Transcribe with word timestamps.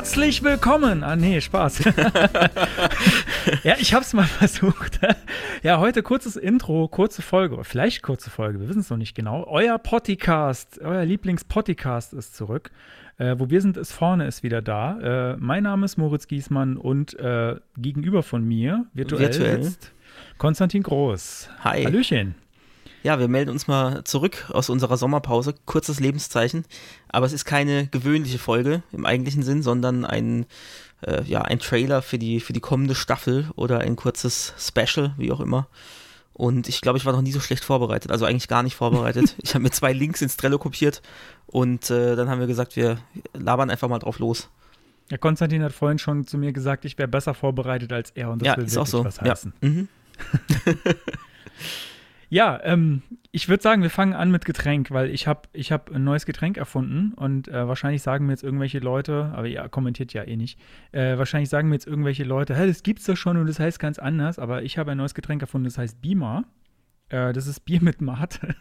Herzlich 0.00 0.42
willkommen! 0.42 1.04
Ah, 1.04 1.14
nee, 1.14 1.42
Spaß. 1.42 1.84
ja, 3.64 3.74
ich 3.78 3.92
hab's 3.92 4.14
mal 4.14 4.24
versucht. 4.24 4.98
ja, 5.62 5.78
heute 5.78 6.02
kurzes 6.02 6.36
Intro, 6.36 6.88
kurze 6.88 7.20
Folge, 7.20 7.62
vielleicht 7.64 8.02
kurze 8.02 8.30
Folge, 8.30 8.60
wir 8.60 8.68
wissen 8.70 8.80
es 8.80 8.88
noch 8.88 8.96
nicht 8.96 9.14
genau. 9.14 9.44
Euer 9.46 9.76
Podcast, 9.76 10.80
euer 10.80 11.04
Lieblings-Podcast 11.04 12.14
ist 12.14 12.34
zurück. 12.34 12.70
Äh, 13.18 13.38
wo 13.38 13.50
wir 13.50 13.60
sind, 13.60 13.76
ist 13.76 13.92
vorne, 13.92 14.26
ist 14.26 14.42
wieder 14.42 14.62
da. 14.62 15.32
Äh, 15.32 15.36
mein 15.36 15.64
Name 15.64 15.84
ist 15.84 15.98
Moritz 15.98 16.26
Giesmann 16.28 16.78
und 16.78 17.18
äh, 17.18 17.56
gegenüber 17.76 18.22
von 18.22 18.42
mir, 18.42 18.86
virtuell, 18.94 19.34
Virtuell. 19.34 19.62
sitzt 19.64 19.92
Konstantin 20.38 20.82
Groß. 20.82 21.50
Hi. 21.62 21.84
Hallöchen. 21.84 22.36
Ja, 23.02 23.18
wir 23.18 23.28
melden 23.28 23.50
uns 23.50 23.66
mal 23.66 24.04
zurück 24.04 24.50
aus 24.52 24.68
unserer 24.68 24.96
Sommerpause. 24.98 25.54
Kurzes 25.64 26.00
Lebenszeichen. 26.00 26.64
Aber 27.08 27.24
es 27.26 27.32
ist 27.32 27.44
keine 27.46 27.86
gewöhnliche 27.86 28.38
Folge 28.38 28.82
im 28.92 29.06
eigentlichen 29.06 29.42
Sinn, 29.42 29.62
sondern 29.62 30.04
ein, 30.04 30.44
äh, 31.02 31.22
ja, 31.24 31.42
ein 31.42 31.60
Trailer 31.60 32.02
für 32.02 32.18
die, 32.18 32.40
für 32.40 32.52
die 32.52 32.60
kommende 32.60 32.94
Staffel 32.94 33.48
oder 33.56 33.78
ein 33.80 33.96
kurzes 33.96 34.52
Special, 34.58 35.14
wie 35.16 35.32
auch 35.32 35.40
immer. 35.40 35.66
Und 36.34 36.68
ich 36.68 36.80
glaube, 36.82 36.98
ich 36.98 37.04
war 37.06 37.12
noch 37.12 37.22
nie 37.22 37.32
so 37.32 37.40
schlecht 37.40 37.64
vorbereitet. 37.64 38.10
Also 38.10 38.24
eigentlich 38.26 38.48
gar 38.48 38.62
nicht 38.62 38.74
vorbereitet. 38.76 39.34
ich 39.42 39.54
habe 39.54 39.62
mir 39.62 39.70
zwei 39.70 39.92
Links 39.92 40.20
ins 40.22 40.36
Trello 40.36 40.58
kopiert 40.58 41.00
und 41.46 41.90
äh, 41.90 42.16
dann 42.16 42.28
haben 42.28 42.40
wir 42.40 42.46
gesagt, 42.46 42.76
wir 42.76 42.98
labern 43.32 43.70
einfach 43.70 43.88
mal 43.88 43.98
drauf 43.98 44.18
los. 44.18 44.48
Ja, 45.10 45.16
Konstantin 45.18 45.62
hat 45.62 45.72
vorhin 45.72 45.98
schon 45.98 46.26
zu 46.26 46.38
mir 46.38 46.52
gesagt, 46.52 46.84
ich 46.84 46.96
wäre 46.98 47.08
besser 47.08 47.34
vorbereitet 47.34 47.92
als 47.92 48.10
er 48.12 48.30
und 48.30 48.40
das 48.42 48.46
ja, 48.46 48.56
will 48.58 48.64
ist 48.64 48.76
auch 48.76 48.86
wirklich 48.86 48.90
so. 48.90 49.04
was 49.04 49.16
Ja. 49.16 49.30
heißen. 49.32 49.52
Mhm. 49.60 49.88
Ja, 52.32 52.60
ähm, 52.62 53.02
ich 53.32 53.48
würde 53.48 53.60
sagen, 53.60 53.82
wir 53.82 53.90
fangen 53.90 54.12
an 54.12 54.30
mit 54.30 54.44
Getränk, 54.44 54.92
weil 54.92 55.10
ich 55.10 55.26
habe 55.26 55.48
ich 55.52 55.72
hab 55.72 55.90
ein 55.90 56.04
neues 56.04 56.26
Getränk 56.26 56.56
erfunden 56.56 57.12
und 57.14 57.48
äh, 57.48 57.66
wahrscheinlich 57.66 58.02
sagen 58.02 58.26
mir 58.26 58.32
jetzt 58.32 58.44
irgendwelche 58.44 58.78
Leute, 58.78 59.32
aber 59.34 59.48
ihr 59.48 59.68
kommentiert 59.68 60.12
ja 60.12 60.22
eh 60.22 60.36
nicht, 60.36 60.56
äh, 60.92 61.18
wahrscheinlich 61.18 61.48
sagen 61.48 61.68
mir 61.68 61.74
jetzt 61.74 61.88
irgendwelche 61.88 62.22
Leute, 62.22 62.54
hey, 62.54 62.68
das 62.68 62.84
gibt's 62.84 63.04
doch 63.04 63.16
schon 63.16 63.36
und 63.36 63.48
das 63.48 63.58
heißt 63.58 63.80
ganz 63.80 63.98
anders, 63.98 64.38
aber 64.38 64.62
ich 64.62 64.78
habe 64.78 64.92
ein 64.92 64.98
neues 64.98 65.14
Getränk 65.14 65.42
erfunden, 65.42 65.64
das 65.64 65.76
heißt 65.76 66.00
Beamer. 66.00 66.44
Äh, 67.08 67.32
das 67.32 67.48
ist 67.48 67.64
Bier 67.64 67.82
mit 67.82 68.00
Mate. 68.00 68.54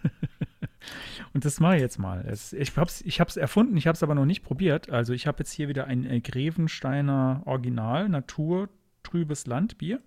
und 1.34 1.45
das 1.45 1.59
mache 1.59 1.75
ich 1.75 1.81
jetzt 1.81 2.00
mal. 2.00 2.25
Es, 2.28 2.53
ich 2.53 2.75
habe 2.75 2.88
es 2.88 3.02
ich 3.02 3.20
hab's 3.20 3.38
erfunden, 3.38 3.78
ich 3.78 3.86
habe 3.86 3.95
es 3.95 4.02
aber 4.02 4.16
noch 4.16 4.25
nicht 4.25 4.42
probiert. 4.42 4.90
Also 4.90 5.14
ich 5.14 5.28
habe 5.28 5.40
jetzt 5.40 5.52
hier 5.52 5.70
wieder 5.70 5.86
ein 5.86 6.06
äh, 6.06 6.22
Grevensteiner 6.22 7.44
Original 7.45 8.09
Natur 8.09 8.70
trübes 9.03 9.45
Landbier 9.45 10.02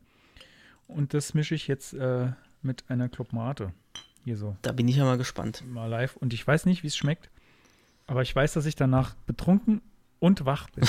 und 0.88 1.14
das 1.14 1.32
mische 1.32 1.54
ich 1.54 1.68
jetzt 1.68 1.94
äh, 1.94 2.32
mit 2.62 2.84
einer 2.88 3.08
Club 3.08 3.32
Mate. 3.32 3.72
Hier 4.24 4.36
so, 4.36 4.56
Da 4.62 4.72
bin 4.72 4.86
ich 4.88 4.96
ja 4.96 5.04
mal 5.04 5.18
gespannt. 5.18 5.64
mal 5.66 5.86
live. 5.86 6.16
Und 6.16 6.32
ich 6.32 6.46
weiß 6.46 6.64
nicht, 6.66 6.82
wie 6.82 6.86
es 6.88 6.96
schmeckt, 6.96 7.30
aber 8.06 8.22
ich 8.22 8.34
weiß, 8.34 8.52
dass 8.52 8.66
ich 8.66 8.76
danach 8.76 9.14
betrunken 9.26 9.80
und 10.20 10.44
wach 10.46 10.68
bin. 10.70 10.84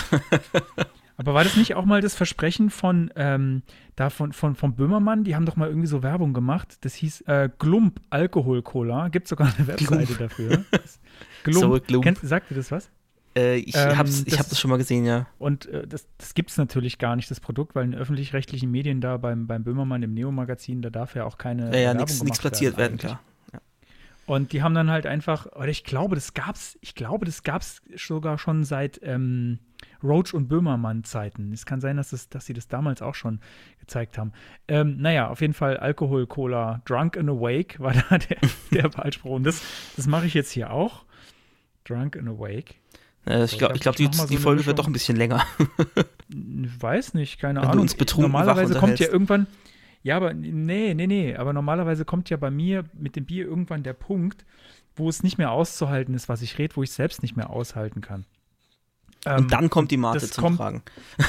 aber 1.18 1.34
war 1.34 1.44
das 1.44 1.56
nicht 1.58 1.74
auch 1.76 1.86
mal 1.86 2.02
das 2.02 2.14
Versprechen 2.16 2.70
von, 2.70 3.12
ähm, 3.16 3.64
da 3.96 4.10
von, 4.12 4.34
von, 4.34 4.56
von 4.56 4.76
Böhmermann? 4.76 5.24
Die 5.24 5.36
haben 5.36 5.46
doch 5.48 5.56
mal 5.56 5.68
irgendwie 5.68 5.88
so 5.88 6.04
Werbung 6.04 6.34
gemacht. 6.34 6.78
Das 6.82 6.94
hieß 6.96 7.22
äh, 7.22 7.50
Glump 7.58 8.00
Alkohol-Cola. 8.12 9.08
Gibt 9.10 9.28
sogar 9.28 9.48
eine 9.58 9.68
Webseite 9.68 10.06
Glump. 10.06 10.18
dafür. 10.20 10.66
Das- 10.72 11.00
So, 11.46 11.60
Glump. 11.70 11.88
Glump. 11.88 12.04
Kennt, 12.06 12.20
sagt 12.20 12.52
ihr 12.52 12.56
das 12.58 12.72
was? 12.72 12.90
Äh, 13.36 13.58
ich 13.58 13.76
Ähm, 13.76 13.98
das- 13.98 14.38
hab 14.38 14.50
das 14.50 14.60
schon 14.60 14.70
mal 14.70 14.78
gesehen, 14.78 15.06
ja. 15.06 15.28
Und 15.40 15.66
äh, 15.68 15.88
das, 15.88 16.08
das 16.18 16.34
gibt 16.34 16.52
es 16.52 16.58
natürlich 16.58 17.00
gar 17.00 17.16
nicht, 17.16 17.32
das 17.32 17.40
Produkt, 17.40 17.74
weil 17.76 17.86
in 17.86 17.96
öffentlich-rechtlichen 17.96 18.70
Medien 18.70 19.02
da 19.02 19.18
beim, 19.18 19.48
beim 19.48 19.64
Böhmermann 19.64 20.04
im 20.04 20.14
Neo-Magazin, 20.14 20.82
da 20.82 20.90
darf 20.90 21.16
ja 21.16 21.26
auch 21.26 21.38
keine 21.38 21.72
Ja, 21.74 21.80
ja, 21.80 21.94
nichts 21.94 22.20
platziert 22.40 22.78
werden, 22.78 22.94
eigentlich. 22.94 23.12
klar. 23.12 23.22
Und 24.26 24.54
die 24.54 24.64
haben 24.64 24.74
dann 24.74 24.90
halt 24.90 25.06
einfach, 25.06 25.48
oder 25.48 25.68
ich 25.68 25.84
glaube, 25.84 26.16
das 26.16 26.34
gab's, 26.34 26.78
ich 26.80 26.96
glaube, 26.96 27.26
das 27.26 27.44
gab's 27.44 27.82
sogar 27.98 28.38
schon 28.38 28.64
seit 28.64 29.02
ähm, 29.04 29.60
Roach 30.02 30.34
und 30.34 30.48
Böhmermann-Zeiten. 30.48 31.52
Es 31.52 31.66
kann 31.66 31.82
sein, 31.82 31.98
dass, 31.98 32.12
das, 32.12 32.30
dass 32.30 32.46
sie 32.46 32.54
das 32.54 32.70
damals 32.70 33.02
auch 33.02 33.16
schon 33.16 33.42
gezeigt 33.82 34.18
haben. 34.18 34.32
Ähm, 34.70 34.96
naja, 34.98 35.28
auf 35.28 35.42
jeden 35.42 35.54
Fall 35.54 35.76
Alkohol, 35.76 36.26
Cola, 36.26 36.82
Drunk 36.86 37.18
and 37.18 37.30
Awake 37.30 37.80
war 37.82 37.94
da 38.10 38.18
der, 38.18 38.38
der 38.72 38.94
Wahlspruch. 38.94 39.32
Und 39.32 39.44
das, 39.44 39.62
das 39.98 40.08
mache 40.08 40.26
ich 40.26 40.34
jetzt 40.34 40.52
hier 40.52 40.72
auch. 40.72 41.04
Drunk 41.84 42.16
and 42.16 42.30
Awake. 42.30 42.76
Äh, 43.26 43.46
ich 43.46 43.58
glaube, 43.58 43.80
glaub, 43.80 43.96
die, 43.96 44.10
so 44.12 44.26
die 44.28 44.38
Folge 44.38 44.66
wird 44.66 44.80
doch 44.80 44.88
ein 44.88 44.94
bisschen 44.94 45.16
länger. 45.18 45.46
Ich 46.30 46.82
weiß 46.82 47.14
nicht, 47.14 47.40
keine 47.40 47.62
Wenn 47.62 47.68
du 47.72 47.82
Ahnung. 47.84 47.90
normalerweise 48.18 48.76
kommt 48.76 49.00
ja 49.00 49.08
irgendwann, 49.08 49.48
ja, 50.02 50.18
aber 50.18 50.34
nee, 50.34 50.94
nee, 50.94 51.08
nee, 51.08 51.36
aber 51.36 51.54
normalerweise 51.54 52.04
kommt 52.06 52.30
ja 52.30 52.38
bei 52.38 52.52
mir 52.52 52.84
mit 52.94 53.16
dem 53.16 53.26
Bier 53.26 53.46
irgendwann 53.46 53.84
der 53.84 53.94
Punkt, 53.94 54.46
wo 54.96 55.08
es 55.10 55.24
nicht 55.24 55.38
mehr 55.38 55.52
auszuhalten 55.52 56.14
ist, 56.14 56.28
was 56.30 56.42
ich 56.42 56.58
rede, 56.58 56.76
wo 56.76 56.84
ich 56.84 56.92
selbst 56.92 57.22
nicht 57.22 57.36
mehr 57.38 57.50
aushalten 57.50 58.02
kann. 58.02 58.26
Ähm, 59.26 59.38
Und 59.38 59.52
dann 59.54 59.70
kommt 59.70 59.90
die 59.92 59.98
Mate 59.98 60.30
zum 60.30 60.44
kommt- 60.44 60.58
Tragen. 60.58 60.82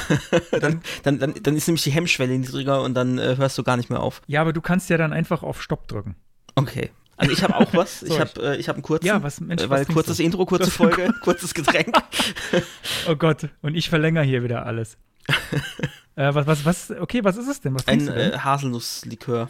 dann, 0.61 0.81
dann, 1.05 1.19
dann, 1.21 1.35
dann 1.41 1.57
ist 1.57 1.69
nämlich 1.69 1.85
die 1.85 1.93
Hemmschwelle 1.93 2.37
niedriger 2.37 2.83
und 2.83 2.95
dann 2.95 3.19
äh, 3.19 3.37
hörst 3.37 3.57
du 3.57 3.63
gar 3.63 3.77
nicht 3.77 3.89
mehr 3.91 4.01
auf. 4.01 4.21
ja, 4.27 4.41
aber 4.41 4.53
du 4.53 4.61
kannst 4.61 4.91
ja 4.91 4.97
dann 4.97 5.13
einfach 5.13 5.45
auf 5.45 5.63
Stopp 5.63 5.87
drücken. 5.87 6.17
Okay. 6.57 6.91
Also 7.17 7.33
ich 7.33 7.43
habe 7.43 7.57
auch 7.57 7.73
was. 7.75 8.03
ich 8.03 8.19
habe 8.19 8.31
äh, 8.43 8.57
ich 8.57 8.69
hab 8.69 8.77
einen 8.77 8.83
kurzen. 8.83 9.07
Ja, 9.07 9.23
was, 9.23 9.41
Mensch, 9.41 9.63
äh, 9.63 9.65
was 9.65 9.71
weil 9.71 9.85
trinkst 9.85 9.95
kurzes 9.95 10.17
du? 10.19 10.23
Intro, 10.23 10.47
kurze 10.47 10.71
Folge, 10.71 11.13
kurzes 11.23 11.55
Getränk. 11.55 11.97
Oh 13.09 13.17
Gott, 13.17 13.49
und 13.63 13.75
ich 13.75 13.89
verlängere 13.89 14.25
hier 14.25 14.43
wieder 14.43 14.65
alles. 14.67 14.97
äh, 16.17 16.35
was, 16.35 16.47
was, 16.47 16.65
was, 16.65 16.91
okay, 16.91 17.23
was 17.25 17.37
ist 17.37 17.49
es 17.49 17.61
denn? 17.61 17.75
Was 17.75 17.87
Ein 17.89 18.09
äh, 18.09 18.39
Haselnusslikör. 18.39 19.49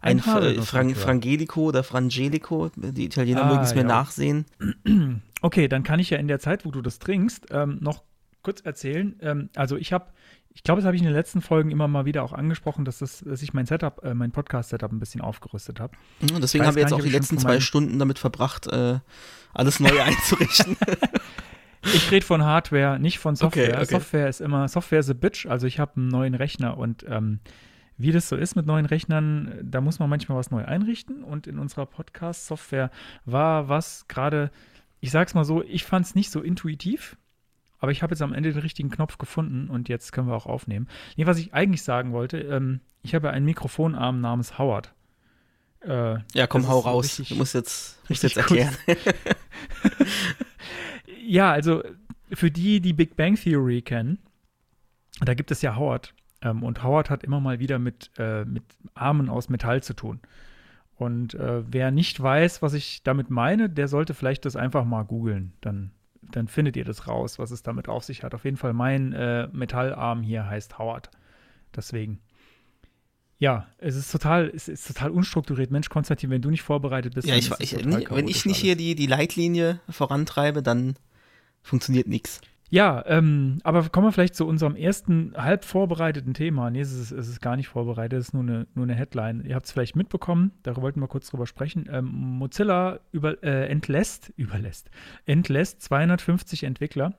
Ein 0.00 0.18
Ein, 0.18 0.18
äh, 0.18 0.22
Haselnusslikör. 0.22 0.64
Fran 0.66 0.94
Frangelico 0.94 1.62
oder 1.62 1.82
Frangelico. 1.84 2.70
Die 2.76 3.04
Italiener 3.04 3.44
Ah, 3.44 3.48
mögen 3.48 3.62
es 3.62 3.74
mir 3.74 3.82
ja. 3.82 3.86
nachsehen. 3.86 4.46
Okay, 5.44 5.68
dann 5.68 5.82
kann 5.82 6.00
ich 6.00 6.08
ja 6.08 6.16
in 6.16 6.26
der 6.26 6.38
Zeit, 6.38 6.64
wo 6.64 6.70
du 6.70 6.80
das 6.80 6.98
trinkst, 7.00 7.48
ähm, 7.50 7.76
noch 7.82 8.02
kurz 8.40 8.62
erzählen. 8.62 9.14
Ähm, 9.20 9.50
also 9.54 9.76
ich 9.76 9.92
habe, 9.92 10.06
ich 10.54 10.62
glaube, 10.62 10.80
das 10.80 10.86
habe 10.86 10.94
ich 10.94 11.02
in 11.02 11.06
den 11.06 11.14
letzten 11.14 11.42
Folgen 11.42 11.70
immer 11.70 11.88
mal 11.88 12.04
wieder 12.04 12.22
auch 12.22 12.32
angesprochen, 12.32 12.84
dass, 12.84 12.98
das, 12.98 13.24
dass 13.26 13.42
ich 13.42 13.52
mein 13.52 13.66
Setup, 13.66 14.02
äh, 14.04 14.14
mein 14.14 14.30
Podcast-Setup 14.30 14.90
ein 14.92 15.00
bisschen 15.00 15.20
aufgerüstet 15.20 15.80
habe. 15.80 15.96
Und 16.22 16.40
deswegen 16.42 16.64
haben 16.64 16.76
wir 16.76 16.82
jetzt 16.82 16.92
nicht, 16.92 17.00
auch 17.00 17.04
die 17.04 17.10
letzten 17.10 17.38
zwei 17.38 17.58
Stunden 17.58 17.98
damit 17.98 18.20
verbracht, 18.20 18.68
äh, 18.68 19.00
alles 19.52 19.80
neu 19.80 20.00
einzurichten. 20.02 20.76
Ich 21.82 22.10
rede 22.10 22.24
von 22.24 22.44
Hardware, 22.44 22.98
nicht 23.00 23.18
von 23.18 23.34
Software. 23.34 23.68
Okay, 23.68 23.82
okay. 23.82 23.94
Software 23.94 24.28
ist 24.28 24.40
immer, 24.40 24.68
Software 24.68 25.00
is 25.00 25.10
a 25.10 25.12
bitch. 25.12 25.46
Also 25.46 25.66
ich 25.66 25.80
habe 25.80 25.96
einen 25.96 26.08
neuen 26.08 26.34
Rechner 26.34 26.78
und 26.78 27.04
ähm, 27.08 27.40
wie 27.96 28.12
das 28.12 28.28
so 28.28 28.36
ist 28.36 28.54
mit 28.54 28.64
neuen 28.64 28.86
Rechnern, 28.86 29.58
da 29.62 29.80
muss 29.80 29.98
man 29.98 30.08
manchmal 30.08 30.38
was 30.38 30.50
neu 30.50 30.64
einrichten. 30.64 31.22
Und 31.24 31.46
in 31.46 31.58
unserer 31.58 31.86
Podcast-Software 31.86 32.90
war 33.24 33.68
was 33.68 34.06
gerade, 34.08 34.50
ich 35.00 35.10
sag's 35.10 35.34
mal 35.34 35.44
so, 35.44 35.62
ich 35.64 35.84
fand 35.84 36.06
es 36.06 36.14
nicht 36.14 36.30
so 36.30 36.40
intuitiv. 36.40 37.16
Aber 37.78 37.92
ich 37.92 38.02
habe 38.02 38.12
jetzt 38.14 38.22
am 38.22 38.32
Ende 38.32 38.52
den 38.52 38.60
richtigen 38.62 38.90
Knopf 38.90 39.18
gefunden 39.18 39.68
und 39.68 39.88
jetzt 39.88 40.12
können 40.12 40.28
wir 40.28 40.34
auch 40.34 40.46
aufnehmen. 40.46 40.88
Nee, 41.16 41.26
was 41.26 41.38
ich 41.38 41.52
eigentlich 41.52 41.82
sagen 41.82 42.12
wollte, 42.12 42.38
ähm, 42.38 42.80
ich 43.02 43.14
habe 43.14 43.30
einen 43.30 43.44
Mikrofonarm 43.44 44.20
namens 44.20 44.58
Howard. 44.58 44.94
Äh, 45.80 46.16
ja, 46.32 46.46
komm, 46.46 46.66
hau 46.66 46.78
raus. 46.78 47.04
richtig- 47.04 47.28
du 47.28 47.34
musst 47.36 47.54
jetzt, 47.54 47.98
musst 48.08 48.22
jetzt 48.22 48.36
erklären. 48.38 48.74
Ja, 51.26 51.52
also 51.52 51.82
für 52.32 52.50
die, 52.50 52.80
die 52.80 52.92
Big 52.92 53.16
Bang 53.16 53.34
Theory 53.36 53.82
kennen, 53.82 54.18
da 55.20 55.34
gibt 55.34 55.50
es 55.50 55.62
ja 55.62 55.76
Howard. 55.76 56.14
Ähm, 56.42 56.62
und 56.62 56.82
Howard 56.82 57.10
hat 57.10 57.24
immer 57.24 57.40
mal 57.40 57.58
wieder 57.60 57.78
mit, 57.78 58.10
äh, 58.18 58.44
mit 58.44 58.62
Armen 58.94 59.28
aus 59.28 59.48
Metall 59.48 59.82
zu 59.82 59.94
tun. 59.94 60.20
Und 60.96 61.34
äh, 61.34 61.62
wer 61.70 61.90
nicht 61.90 62.20
weiß, 62.22 62.62
was 62.62 62.74
ich 62.74 63.02
damit 63.02 63.30
meine, 63.30 63.68
der 63.70 63.88
sollte 63.88 64.14
vielleicht 64.14 64.44
das 64.44 64.54
einfach 64.56 64.84
mal 64.84 65.02
googeln. 65.04 65.52
Dann, 65.60 65.90
dann 66.34 66.48
findet 66.48 66.76
ihr 66.76 66.84
das 66.84 67.06
raus, 67.06 67.38
was 67.38 67.50
es 67.52 67.62
damit 67.62 67.88
auf 67.88 68.02
sich 68.04 68.24
hat. 68.24 68.34
Auf 68.34 68.44
jeden 68.44 68.56
Fall 68.56 68.72
mein 68.72 69.12
äh, 69.12 69.46
Metallarm 69.52 70.22
hier 70.22 70.46
heißt 70.46 70.78
Howard. 70.78 71.10
Deswegen. 71.76 72.20
Ja, 73.38 73.66
es 73.78 73.94
ist 73.94 74.10
total, 74.10 74.50
es 74.54 74.68
ist 74.68 74.86
total 74.86 75.10
unstrukturiert. 75.10 75.70
Mensch, 75.70 75.88
Konstantin, 75.88 76.30
wenn 76.30 76.42
du 76.42 76.50
nicht 76.50 76.62
vorbereitet 76.62 77.14
bist, 77.14 77.28
Ja, 77.28 77.36
ich, 77.36 77.50
ich, 77.60 77.76
wenn 77.76 78.28
ich 78.28 78.46
nicht 78.46 78.56
hier 78.56 78.72
alles. 78.72 78.78
die, 78.78 78.94
die 78.94 79.06
Leitlinie 79.06 79.80
vorantreibe, 79.88 80.62
dann 80.62 80.96
funktioniert 81.62 82.08
nichts. 82.08 82.40
Ja, 82.70 83.04
ähm, 83.06 83.58
aber 83.62 83.88
kommen 83.88 84.06
wir 84.06 84.12
vielleicht 84.12 84.34
zu 84.34 84.46
unserem 84.46 84.74
ersten 84.74 85.32
halb 85.36 85.64
vorbereiteten 85.64 86.34
Thema. 86.34 86.70
Nee, 86.70 86.80
es 86.80 86.92
ist, 86.92 87.12
es 87.12 87.28
ist 87.28 87.40
gar 87.40 87.56
nicht 87.56 87.68
vorbereitet, 87.68 88.18
es 88.18 88.28
ist 88.28 88.34
nur 88.34 88.42
eine, 88.42 88.66
nur 88.74 88.84
eine 88.84 88.94
Headline. 88.94 89.44
Ihr 89.46 89.54
habt 89.54 89.66
es 89.66 89.72
vielleicht 89.72 89.96
mitbekommen, 89.96 90.52
da 90.62 90.74
wollten 90.76 91.00
wir 91.00 91.08
kurz 91.08 91.30
drüber 91.30 91.46
sprechen. 91.46 91.88
Ähm, 91.90 92.06
Mozilla 92.06 93.00
über, 93.12 93.42
äh, 93.42 93.68
entlässt, 93.68 94.32
überlässt, 94.36 94.90
entlässt 95.26 95.82
250 95.82 96.64
Entwickler 96.64 97.14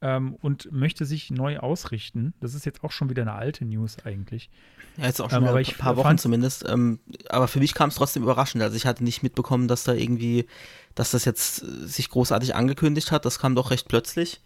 ähm, 0.00 0.36
und 0.40 0.70
möchte 0.70 1.04
sich 1.04 1.30
neu 1.30 1.58
ausrichten. 1.58 2.34
Das 2.40 2.54
ist 2.54 2.64
jetzt 2.64 2.84
auch 2.84 2.92
schon 2.92 3.10
wieder 3.10 3.22
eine 3.22 3.34
alte 3.34 3.64
News 3.64 3.96
eigentlich. 4.04 4.48
Ja, 4.96 5.06
jetzt 5.06 5.20
auch 5.20 5.32
Ähm, 5.32 5.46
schon 5.46 5.58
ich 5.58 5.72
ein 5.72 5.78
paar 5.78 5.96
Wochen 5.96 6.18
zumindest. 6.18 6.68
Ähm, 6.68 7.00
aber 7.28 7.48
für 7.48 7.58
mich 7.58 7.74
kam 7.74 7.88
es 7.88 7.96
trotzdem 7.96 8.22
überraschend. 8.22 8.62
Also 8.62 8.76
ich 8.76 8.86
hatte 8.86 9.04
nicht 9.04 9.22
mitbekommen, 9.22 9.68
dass 9.68 9.84
da 9.84 9.92
irgendwie, 9.92 10.46
dass 10.94 11.10
das 11.10 11.24
jetzt 11.24 11.56
sich 11.56 12.08
großartig 12.10 12.54
angekündigt 12.54 13.10
hat. 13.10 13.24
Das 13.24 13.38
kam 13.38 13.54
doch 13.54 13.70
recht 13.70 13.88
plötzlich. 13.88 14.40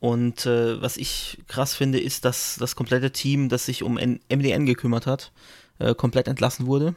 Und 0.00 0.44
äh, 0.46 0.80
was 0.82 0.96
ich 0.96 1.38
krass 1.48 1.74
finde, 1.74 1.98
ist, 1.98 2.24
dass 2.24 2.56
das 2.58 2.76
komplette 2.76 3.10
Team, 3.10 3.48
das 3.48 3.66
sich 3.66 3.82
um 3.82 3.96
N 3.96 4.20
MDN 4.28 4.66
gekümmert 4.66 5.06
hat, 5.06 5.32
äh, 5.78 5.94
komplett 5.94 6.28
entlassen 6.28 6.66
wurde. 6.66 6.94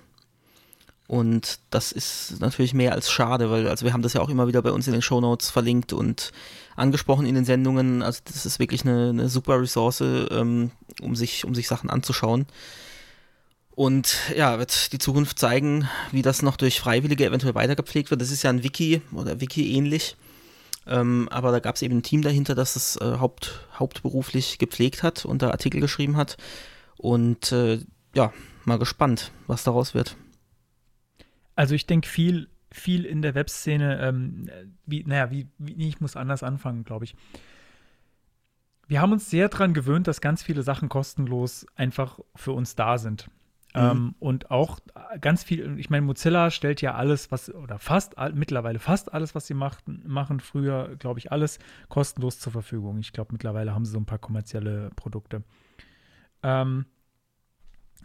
Und 1.07 1.59
das 1.69 1.93
ist 1.93 2.41
natürlich 2.41 2.73
mehr 2.73 2.91
als 2.91 3.09
schade, 3.09 3.49
weil 3.49 3.67
also 3.69 3.85
wir 3.85 3.93
haben 3.93 4.01
das 4.01 4.11
ja 4.13 4.21
auch 4.21 4.27
immer 4.27 4.47
wieder 4.47 4.61
bei 4.61 4.71
uns 4.71 4.87
in 4.87 4.93
den 4.93 5.01
Shownotes 5.01 5.49
verlinkt 5.49 5.93
und 5.93 6.33
angesprochen 6.75 7.25
in 7.25 7.35
den 7.35 7.45
Sendungen. 7.45 8.01
Also 8.01 8.19
das 8.25 8.45
ist 8.45 8.59
wirklich 8.59 8.83
eine, 8.83 9.09
eine 9.09 9.29
super 9.29 9.61
Ressource, 9.61 10.01
ähm, 10.01 10.71
um, 11.01 11.15
sich, 11.15 11.45
um 11.45 11.55
sich 11.55 11.67
Sachen 11.67 11.89
anzuschauen. 11.89 12.45
Und 13.71 14.17
ja, 14.35 14.59
wird 14.59 14.91
die 14.91 14.97
Zukunft 14.97 15.39
zeigen, 15.39 15.87
wie 16.11 16.23
das 16.23 16.41
noch 16.41 16.57
durch 16.57 16.79
Freiwillige 16.79 17.25
eventuell 17.25 17.55
weitergepflegt 17.55 18.11
wird. 18.11 18.19
Das 18.19 18.31
ist 18.31 18.43
ja 18.43 18.49
ein 18.49 18.63
Wiki 18.63 19.01
oder 19.13 19.39
Wiki 19.39 19.71
ähnlich. 19.75 20.17
Ähm, 20.87 21.27
aber 21.29 21.51
da 21.51 21.59
gab 21.59 21.75
es 21.75 21.81
eben 21.81 21.97
ein 21.97 22.03
Team 22.03 22.21
dahinter, 22.21 22.55
das 22.55 22.75
es 22.75 22.95
äh, 22.97 23.17
haupt, 23.19 23.67
hauptberuflich 23.77 24.57
gepflegt 24.57 25.03
hat 25.03 25.25
und 25.25 25.41
da 25.41 25.51
Artikel 25.51 25.81
geschrieben 25.81 26.17
hat. 26.17 26.37
Und 26.97 27.51
äh, 27.51 27.79
ja, 28.15 28.33
mal 28.65 28.79
gespannt, 28.79 29.31
was 29.47 29.63
daraus 29.63 29.93
wird. 29.93 30.17
Also 31.55 31.75
ich 31.75 31.85
denke 31.87 32.07
viel, 32.07 32.49
viel 32.71 33.05
in 33.05 33.21
der 33.21 33.35
Webszene, 33.35 33.99
ähm, 34.01 34.49
wie, 34.85 35.03
naja, 35.03 35.31
wie, 35.31 35.47
wie, 35.57 35.87
ich 35.87 35.99
muss 35.99 36.15
anders 36.15 36.43
anfangen, 36.43 36.83
glaube 36.83 37.05
ich. 37.05 37.15
Wir 38.87 39.01
haben 39.01 39.11
uns 39.11 39.29
sehr 39.29 39.49
daran 39.49 39.73
gewöhnt, 39.73 40.07
dass 40.07 40.21
ganz 40.21 40.43
viele 40.43 40.63
Sachen 40.63 40.87
kostenlos 40.87 41.65
einfach 41.75 42.19
für 42.35 42.53
uns 42.53 42.75
da 42.75 42.97
sind. 42.97 43.29
Mhm. 43.77 43.83
Ähm, 43.83 44.15
und 44.19 44.51
auch 44.51 44.79
ganz 45.21 45.43
viel, 45.43 45.77
ich 45.77 45.89
meine, 45.89 46.05
Mozilla 46.05 46.49
stellt 46.49 46.81
ja 46.81 46.95
alles, 46.95 47.31
was, 47.31 47.53
oder 47.53 47.77
fast, 47.77 48.15
mittlerweile 48.33 48.79
fast 48.79 49.13
alles, 49.13 49.35
was 49.35 49.45
sie 49.45 49.53
machten, 49.53 50.01
machen, 50.05 50.39
früher, 50.39 50.95
glaube 50.97 51.19
ich, 51.19 51.31
alles 51.31 51.59
kostenlos 51.87 52.39
zur 52.39 52.51
Verfügung. 52.51 52.99
Ich 52.99 53.13
glaube, 53.13 53.33
mittlerweile 53.33 53.73
haben 53.73 53.85
sie 53.85 53.91
so 53.91 53.99
ein 53.99 54.05
paar 54.05 54.17
kommerzielle 54.17 54.89
Produkte. 54.95 55.43
Ähm, 56.41 56.85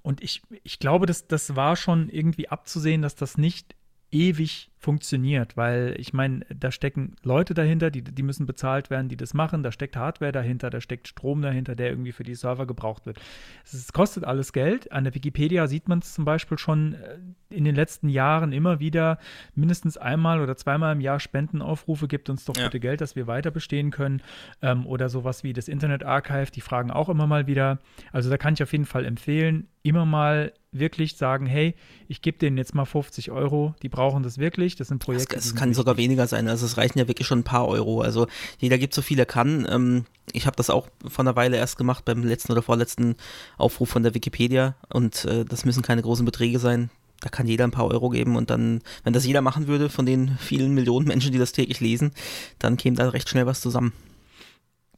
und 0.03 0.23
ich, 0.23 0.43
ich 0.63 0.79
glaube, 0.79 1.07
das, 1.07 1.27
das 1.27 1.57
war 1.57 1.77
schon 1.77 2.09
irgendwie 2.11 2.49
abzusehen, 2.49 3.03
dass 3.03 3.15
das 3.15 3.39
nicht 3.39 3.75
ewig 4.11 4.72
funktioniert, 4.83 5.57
weil 5.57 5.95
ich 5.97 6.13
meine, 6.13 6.41
da 6.53 6.73
stecken 6.73 7.15
Leute 7.23 7.55
dahinter, 7.55 7.91
die, 7.91 8.03
die 8.03 8.23
müssen 8.25 8.47
bezahlt 8.47 8.91
werden, 8.91 9.09
die 9.09 9.17
das 9.17 9.33
machen, 9.33 9.63
da 9.63 9.71
steckt 9.71 9.97
Hardware 9.97 10.33
dahinter, 10.33 10.71
da 10.71 10.81
steckt 10.81 11.07
Strom 11.07 11.41
dahinter, 11.41 11.77
der 11.77 11.91
irgendwie 11.91 12.11
für 12.11 12.25
die 12.25 12.35
Server 12.35 12.67
gebraucht 12.67 13.07
wird. 13.07 13.21
Es 13.65 13.93
kostet 13.93 14.25
alles 14.25 14.53
Geld. 14.53 14.91
An 14.91 15.05
der 15.05 15.15
Wikipedia 15.15 15.69
sieht 15.69 15.89
man 15.89 16.01
es 16.01 16.13
zum 16.13 16.25
Beispiel 16.25 16.59
schon 16.59 16.95
äh, 16.95 17.19
in 17.49 17.63
den 17.63 17.77
letzten 17.77 18.09
Jahren 18.09 18.53
immer 18.53 18.81
wieder, 18.81 19.19
mindestens 19.55 19.97
einmal 19.97 20.41
oder 20.41 20.57
zweimal 20.57 20.95
im 20.95 21.01
Jahr 21.01 21.21
Spendenaufrufe, 21.21 22.09
gibt 22.09 22.29
uns 22.29 22.45
doch 22.45 22.57
ja. 22.57 22.65
bitte 22.65 22.81
Geld, 22.81 23.01
dass 23.01 23.15
wir 23.15 23.29
weiter 23.29 23.53
bestehen 23.53 23.93
können. 23.93 24.21
Ähm, 24.63 24.85
oder 24.85 25.09
sowas 25.09 25.45
wie 25.45 25.53
das 25.53 25.69
Internet 25.69 26.03
Archive, 26.05 26.51
die 26.51 26.61
fragen 26.61 26.91
auch 26.91 27.09
immer 27.09 27.29
mal 27.29 27.47
wieder. 27.47 27.79
Also 28.11 28.31
da 28.31 28.37
kann 28.37 28.55
ich 28.55 28.63
auf 28.65 28.73
jeden 28.73 28.87
Fall 28.87 29.05
empfehlen, 29.05 29.69
immer 29.85 30.07
mal 30.07 30.53
wirklich 30.73 31.17
sagen, 31.17 31.47
hey, 31.47 31.75
ich 32.09 32.23
gebe 32.23 32.39
denen 32.39 32.57
jetzt 32.57 32.75
mal 32.75 32.87
50 32.87 33.31
Euro, 33.31 33.75
die 33.83 33.89
brauchen 33.89 34.23
das 34.23 34.39
wirklich, 34.39 34.72
das 34.77 34.89
sind 34.89 34.99
Projekte. 34.99 35.37
Es 35.37 35.55
kann 35.55 35.75
sogar 35.75 35.97
weniger 35.97 36.27
sein, 36.27 36.49
also 36.49 36.67
es 36.67 36.77
reichen 36.77 36.99
ja 36.99 37.09
wirklich 37.09 37.27
schon 37.27 37.41
ein 37.41 37.45
paar 37.45 37.67
Euro. 37.69 38.01
Also 38.01 38.27
jeder 38.59 38.79
gibt 38.79 38.95
so 38.95 39.03
viel 39.03 39.19
er 39.19 39.27
kann. 39.27 39.67
Ähm, 39.71 40.05
ich 40.33 40.47
habe 40.47 40.57
das 40.57 40.71
auch 40.71 40.89
vor 41.07 41.25
einer 41.25 41.37
Weile 41.37 41.57
erst 41.57 41.77
gemacht 41.77 42.05
beim 42.05 42.23
letzten 42.25 42.53
oder 42.53 42.63
vorletzten 42.63 43.17
Aufruf 43.59 43.89
von 43.89 44.03
der 44.03 44.15
Wikipedia 44.15 44.77
und 44.89 45.25
äh, 45.25 45.45
das 45.45 45.65
müssen 45.65 45.83
keine 45.83 46.03
großen 46.03 46.25
Beträge 46.25 46.59
sein. 46.59 46.91
Da 47.21 47.29
kann 47.29 47.47
jeder 47.47 47.65
ein 47.65 47.71
paar 47.71 47.87
Euro 47.87 48.11
geben 48.11 48.37
und 48.37 48.51
dann, 48.51 48.83
wenn 49.05 49.13
das 49.13 49.25
jeder 49.25 49.43
machen 49.43 49.69
würde 49.69 49.89
von 49.89 50.07
den 50.07 50.37
vielen 50.39 50.75
Millionen 50.75 51.07
Menschen, 51.07 51.31
die 51.31 51.39
das 51.39 51.53
täglich 51.53 51.79
lesen, 51.81 52.13
dann 52.59 52.77
käme 52.77 52.97
da 52.97 53.09
recht 53.09 53.29
schnell 53.29 53.47
was 53.47 53.61
zusammen. 53.61 53.93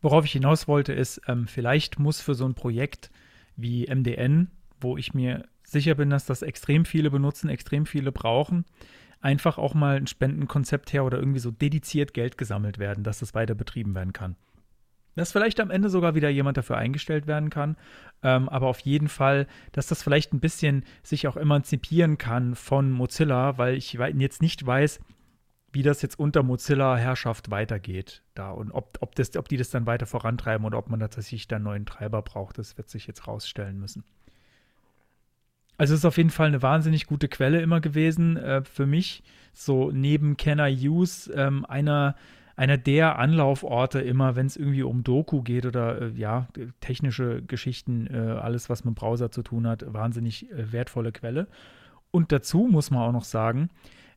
Worauf 0.00 0.24
ich 0.24 0.32
hinaus 0.32 0.66
wollte, 0.68 0.92
ist, 0.92 1.20
ähm, 1.28 1.46
vielleicht 1.46 1.98
muss 1.98 2.20
für 2.20 2.34
so 2.34 2.46
ein 2.46 2.54
Projekt 2.54 3.10
wie 3.56 3.86
MDN, 3.86 4.50
wo 4.80 4.96
ich 4.96 5.14
mir 5.14 5.44
sicher 5.64 5.94
bin, 5.94 6.10
dass 6.10 6.26
das 6.26 6.42
extrem 6.42 6.84
viele 6.84 7.10
benutzen, 7.10 7.48
extrem 7.48 7.86
viele 7.86 8.12
brauchen, 8.12 8.64
einfach 9.24 9.58
auch 9.58 9.74
mal 9.74 9.96
ein 9.96 10.06
Spendenkonzept 10.06 10.92
her 10.92 11.04
oder 11.04 11.18
irgendwie 11.18 11.40
so 11.40 11.50
dediziert 11.50 12.14
Geld 12.14 12.38
gesammelt 12.38 12.78
werden, 12.78 13.04
dass 13.04 13.20
das 13.20 13.34
weiter 13.34 13.54
betrieben 13.54 13.94
werden 13.94 14.12
kann. 14.12 14.36
Dass 15.16 15.32
vielleicht 15.32 15.60
am 15.60 15.70
Ende 15.70 15.88
sogar 15.88 16.14
wieder 16.14 16.28
jemand 16.28 16.56
dafür 16.56 16.76
eingestellt 16.76 17.26
werden 17.26 17.48
kann, 17.48 17.76
ähm, 18.22 18.48
aber 18.48 18.66
auf 18.66 18.80
jeden 18.80 19.08
Fall, 19.08 19.46
dass 19.72 19.86
das 19.86 20.02
vielleicht 20.02 20.32
ein 20.32 20.40
bisschen 20.40 20.84
sich 21.02 21.26
auch 21.28 21.36
emanzipieren 21.36 22.18
kann 22.18 22.54
von 22.54 22.90
Mozilla, 22.90 23.56
weil 23.56 23.76
ich 23.76 23.92
jetzt 23.92 24.42
nicht 24.42 24.66
weiß, 24.66 25.00
wie 25.72 25.82
das 25.82 26.02
jetzt 26.02 26.18
unter 26.18 26.42
Mozilla-Herrschaft 26.42 27.50
weitergeht 27.50 28.22
da 28.34 28.50
und 28.50 28.70
ob, 28.72 28.98
ob, 29.00 29.14
das, 29.14 29.36
ob 29.36 29.48
die 29.48 29.56
das 29.56 29.70
dann 29.70 29.86
weiter 29.86 30.06
vorantreiben 30.06 30.66
oder 30.66 30.78
ob 30.78 30.88
man 30.88 31.00
tatsächlich 31.00 31.48
dann 31.48 31.62
neuen 31.62 31.86
Treiber 31.86 32.22
braucht, 32.22 32.58
das 32.58 32.76
wird 32.76 32.90
sich 32.90 33.06
jetzt 33.06 33.26
rausstellen 33.26 33.78
müssen. 33.80 34.04
Also 35.76 35.94
es 35.94 36.00
ist 36.00 36.04
auf 36.04 36.16
jeden 36.16 36.30
Fall 36.30 36.48
eine 36.48 36.62
wahnsinnig 36.62 37.06
gute 37.06 37.28
Quelle 37.28 37.60
immer 37.60 37.80
gewesen 37.80 38.36
äh, 38.36 38.62
für 38.64 38.86
mich. 38.86 39.22
So 39.52 39.90
neben 39.90 40.36
I 40.44 40.88
Use 40.88 41.32
ähm, 41.32 41.64
einer, 41.64 42.16
einer 42.56 42.76
der 42.76 43.18
Anlauforte 43.18 44.00
immer, 44.00 44.36
wenn 44.36 44.46
es 44.46 44.56
irgendwie 44.56 44.82
um 44.82 45.02
Doku 45.04 45.42
geht 45.42 45.66
oder 45.66 46.02
äh, 46.02 46.10
ja, 46.14 46.48
technische 46.80 47.42
Geschichten, 47.42 48.06
äh, 48.06 48.16
alles 48.18 48.68
was 48.68 48.84
mit 48.84 48.94
Browser 48.94 49.30
zu 49.30 49.42
tun 49.42 49.66
hat, 49.66 49.84
wahnsinnig 49.92 50.50
äh, 50.50 50.72
wertvolle 50.72 51.12
Quelle. 51.12 51.48
Und 52.10 52.30
dazu 52.30 52.68
muss 52.70 52.90
man 52.90 53.02
auch 53.02 53.12
noch 53.12 53.24
sagen, 53.24 53.70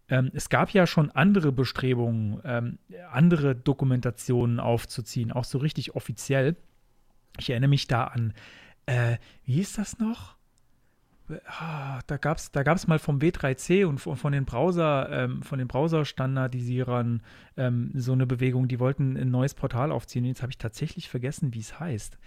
ähm, 0.10 0.32
es 0.34 0.50
gab 0.50 0.70
ja 0.72 0.88
schon 0.88 1.12
andere 1.12 1.52
Bestrebungen, 1.52 2.40
ähm, 2.44 2.78
andere 3.12 3.56
Dokumentationen 3.56 4.60
aufzuziehen, 4.60 5.32
auch 5.32 5.44
so 5.44 5.58
richtig 5.58 5.96
offiziell. 5.96 6.56
Ich 7.40 7.50
erinnere 7.50 7.70
mich 7.70 7.88
da 7.88 8.06
an, 8.06 8.34
äh, 8.86 9.18
wie 9.46 9.54
hieß 9.56 9.74
das 9.74 10.00
noch? 10.00 10.37
Ah, 11.46 12.00
da 12.08 12.18
gab 12.18 12.38
es 12.38 12.52
da 12.52 12.64
gab's 12.64 12.88
mal 12.88 13.00
vom 13.00 13.20
W3C 13.20 13.86
und 13.86 14.00
von 14.00 14.32
den 14.32 14.46
Browser, 14.46 15.10
ähm, 15.12 15.42
von 15.44 15.60
den 15.60 15.68
Browser-Standardisierern 15.68 17.22
ähm, 17.58 17.92
so 17.94 18.14
eine 18.14 18.26
Bewegung, 18.26 18.68
die 18.68 18.80
wollten 18.80 19.18
ein 19.18 19.30
neues 19.30 19.54
Portal 19.54 19.92
aufziehen. 19.92 20.26
Jetzt 20.26 20.42
habe 20.42 20.52
ich 20.52 20.58
tatsächlich 20.58 21.10
vergessen, 21.10 21.54
wie 21.54 21.60
es 21.60 21.80
heißt. 21.80 22.18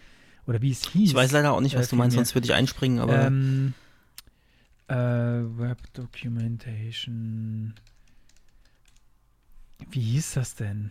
Oder 0.46 0.62
wie 0.62 0.70
es 0.70 0.88
hieß. 0.88 1.10
Ich 1.10 1.14
weiß 1.14 1.32
leider 1.32 1.52
auch 1.52 1.60
nicht, 1.60 1.76
was 1.76 1.86
äh, 1.86 1.90
du 1.90 1.96
meinst, 1.96 2.16
sonst 2.16 2.34
würde 2.34 2.46
ich 2.46 2.54
einspringen, 2.54 2.98
aber. 2.98 3.26
Ähm, 3.26 3.74
äh, 4.88 4.94
Web 4.94 5.78
Documentation. 5.92 7.74
Wie 9.90 10.00
hieß 10.00 10.34
das 10.34 10.56
denn? 10.56 10.90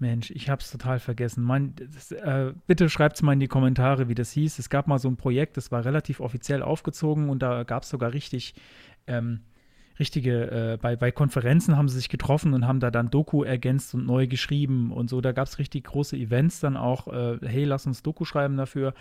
Mensch, 0.00 0.30
ich 0.30 0.48
habe 0.48 0.60
es 0.60 0.70
total 0.70 0.98
vergessen. 1.00 1.42
Mein, 1.42 1.74
das, 1.76 2.12
äh, 2.12 2.52
bitte 2.66 2.88
schreibt 2.88 3.16
es 3.16 3.22
mal 3.22 3.32
in 3.32 3.40
die 3.40 3.48
Kommentare, 3.48 4.08
wie 4.08 4.14
das 4.14 4.30
hieß. 4.32 4.58
Es 4.58 4.70
gab 4.70 4.86
mal 4.86 4.98
so 4.98 5.08
ein 5.08 5.16
Projekt, 5.16 5.56
das 5.56 5.72
war 5.72 5.84
relativ 5.84 6.20
offiziell 6.20 6.62
aufgezogen 6.62 7.30
und 7.30 7.42
da 7.42 7.64
gab 7.64 7.82
es 7.82 7.90
sogar 7.90 8.12
richtig, 8.12 8.54
ähm, 9.06 9.40
richtige, 9.98 10.50
äh, 10.50 10.78
bei, 10.80 10.96
bei 10.96 11.10
Konferenzen 11.10 11.76
haben 11.76 11.88
sie 11.88 11.96
sich 11.96 12.08
getroffen 12.08 12.54
und 12.54 12.66
haben 12.66 12.80
da 12.80 12.90
dann 12.90 13.10
Doku 13.10 13.42
ergänzt 13.42 13.94
und 13.94 14.06
neu 14.06 14.26
geschrieben 14.26 14.92
und 14.92 15.10
so. 15.10 15.20
Da 15.20 15.32
gab 15.32 15.48
es 15.48 15.58
richtig 15.58 15.84
große 15.84 16.16
Events 16.16 16.60
dann 16.60 16.76
auch, 16.76 17.08
äh, 17.08 17.38
hey, 17.42 17.64
lass 17.64 17.86
uns 17.86 18.02
Doku 18.02 18.24
schreiben 18.24 18.56
dafür. 18.56 18.94